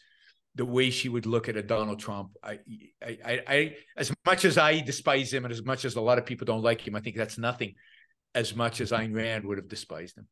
[0.53, 2.31] the way she would look at a Donald Trump.
[2.43, 2.59] I,
[3.03, 6.19] I, I, I, as much as I despise him and as much as a lot
[6.19, 7.73] of people don't like him, I think that's nothing
[8.35, 10.27] as much as Ayn Rand would have despised him.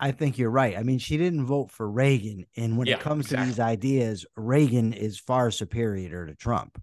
[0.00, 0.76] I think you're right.
[0.76, 2.46] I mean, she didn't vote for Reagan.
[2.56, 3.44] And when yeah, it comes exactly.
[3.44, 6.80] to these ideas, Reagan is far superior to Trump.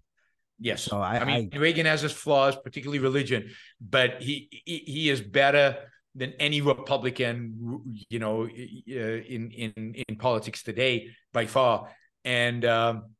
[0.58, 0.82] Yes.
[0.82, 3.50] So I, I mean, I, Reagan has his flaws, particularly religion,
[3.80, 5.76] but he, he, he is better
[6.14, 11.90] than any Republican, you know, uh, in in in politics today by far.
[12.24, 13.10] And um,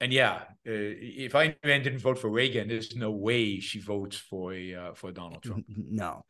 [0.00, 4.16] and yeah, uh, if Ayn Rand didn't vote for Reagan, there's no way she votes
[4.16, 5.64] for a uh, for Donald Trump.
[5.76, 6.22] No.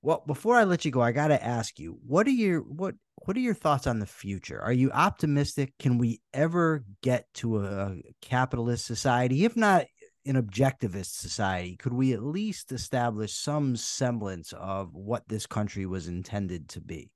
[0.00, 2.94] Well, before I let you go, I got to ask you what are your what
[3.24, 4.60] what are your thoughts on the future?
[4.60, 5.72] Are you optimistic?
[5.78, 9.86] Can we ever get to a capitalist society, if not
[10.24, 11.76] an objectivist society?
[11.76, 17.10] Could we at least establish some semblance of what this country was intended to be?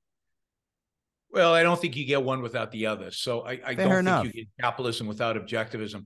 [1.32, 3.10] Well, I don't think you get one without the other.
[3.10, 4.24] So I, I don't enough.
[4.24, 6.04] think you get capitalism without objectivism.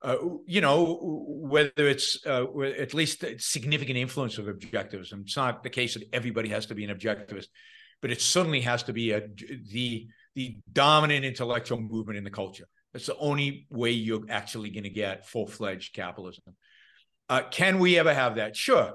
[0.00, 0.16] Uh,
[0.46, 0.98] you know,
[1.28, 5.20] whether it's uh, at least significant influence of objectivism.
[5.22, 7.46] It's not the case that everybody has to be an objectivist,
[8.00, 9.28] but it certainly has to be a,
[9.70, 12.66] the the dominant intellectual movement in the culture.
[12.92, 16.44] That's the only way you're actually going to get full fledged capitalism.
[17.28, 18.56] Uh, can we ever have that?
[18.56, 18.94] Sure,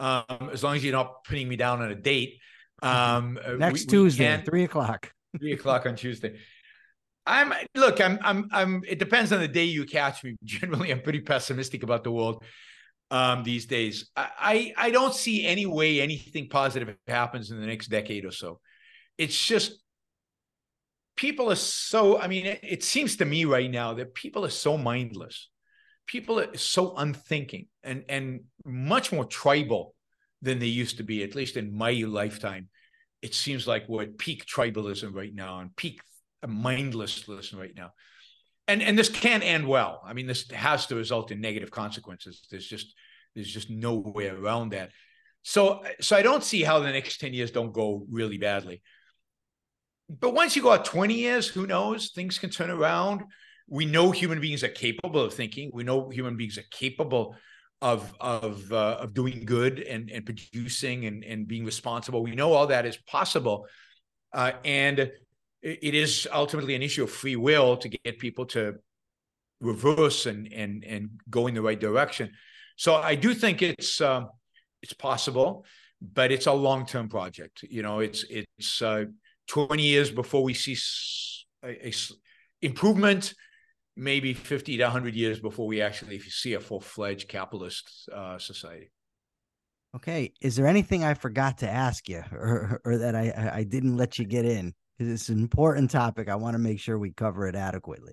[0.00, 2.40] um, as long as you're not putting me down on a date.
[2.84, 5.10] Um, uh, Next we, Tuesday, we three o'clock.
[5.38, 6.38] three o'clock on Tuesday.
[7.26, 8.00] I'm look.
[8.00, 8.18] I'm.
[8.22, 8.48] I'm.
[8.52, 8.82] I'm.
[8.86, 10.36] It depends on the day you catch me.
[10.44, 12.44] Generally, I'm pretty pessimistic about the world
[13.10, 14.10] um, these days.
[14.14, 14.74] I, I.
[14.76, 18.60] I don't see any way anything positive happens in the next decade or so.
[19.16, 19.80] It's just
[21.16, 22.20] people are so.
[22.20, 25.48] I mean, it, it seems to me right now that people are so mindless.
[26.06, 29.94] People are so unthinking and and much more tribal
[30.42, 31.22] than they used to be.
[31.22, 32.68] At least in my lifetime,
[33.24, 36.00] it seems like we're at peak tribalism right now and peak
[36.42, 37.90] uh, mindlessness right now.
[38.68, 40.02] and and this can't end well.
[40.04, 42.46] I mean, this has to result in negative consequences.
[42.50, 42.94] There's just
[43.34, 44.90] there's just no way around that.
[45.42, 48.82] So so I don't see how the next 10 years don't go really badly.
[50.08, 52.10] But once you go out 20 years, who knows?
[52.10, 53.22] Things can turn around.
[53.68, 55.70] We know human beings are capable of thinking.
[55.72, 57.36] We know human beings are capable
[57.84, 62.22] of of uh, of doing good and and producing and and being responsible.
[62.22, 63.66] We know all that is possible,
[64.32, 64.98] uh, and
[65.60, 68.76] it is ultimately an issue of free will to get people to
[69.60, 72.30] reverse and and and go in the right direction.
[72.76, 74.22] So I do think it's uh,
[74.82, 75.66] it's possible,
[76.00, 77.64] but it's a long term project.
[77.68, 79.04] You know, it's it's uh,
[79.46, 80.76] twenty years before we see
[81.62, 81.92] a, a
[82.62, 83.34] improvement.
[83.96, 88.90] Maybe fifty to hundred years before we actually see a full fledged capitalist uh, society.
[89.94, 93.96] Okay, is there anything I forgot to ask you, or or that I I didn't
[93.96, 94.74] let you get in?
[94.96, 96.28] because it's an important topic.
[96.28, 98.12] I want to make sure we cover it adequately.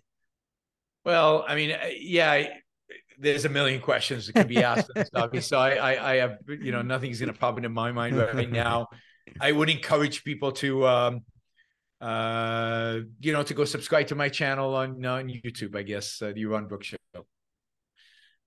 [1.05, 2.47] Well, I mean, uh, yeah,
[3.17, 4.89] there's a million questions that can be asked
[5.41, 8.51] So I, I, I have, you know, nothing's going to pop into my mind right
[8.51, 8.87] now.
[9.41, 11.21] I would encourage people to, um,
[12.01, 15.75] uh, you know, to go subscribe to my channel on on YouTube.
[15.75, 16.97] I guess uh, the Yaron Brook Show.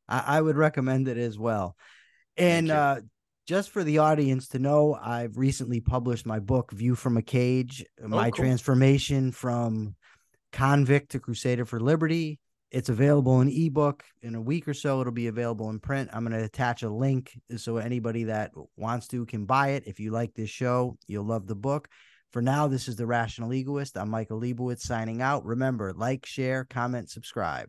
[0.08, 1.76] I, I would recommend it as well.
[2.36, 3.00] And uh,
[3.46, 7.84] just for the audience to know, I've recently published my book, View from a Cage
[8.02, 8.44] oh, My cool.
[8.44, 9.94] Transformation from
[10.52, 12.40] Convict to Crusader for Liberty.
[12.72, 14.02] It's available in ebook.
[14.22, 16.10] In a week or so, it'll be available in print.
[16.12, 19.84] I'm going to attach a link so anybody that wants to can buy it.
[19.86, 21.88] If you like this show, you'll love the book.
[22.34, 23.96] For now, this is The Rational Egoist.
[23.96, 25.44] I'm Michael Liebowitz signing out.
[25.44, 27.68] Remember, like, share, comment, subscribe.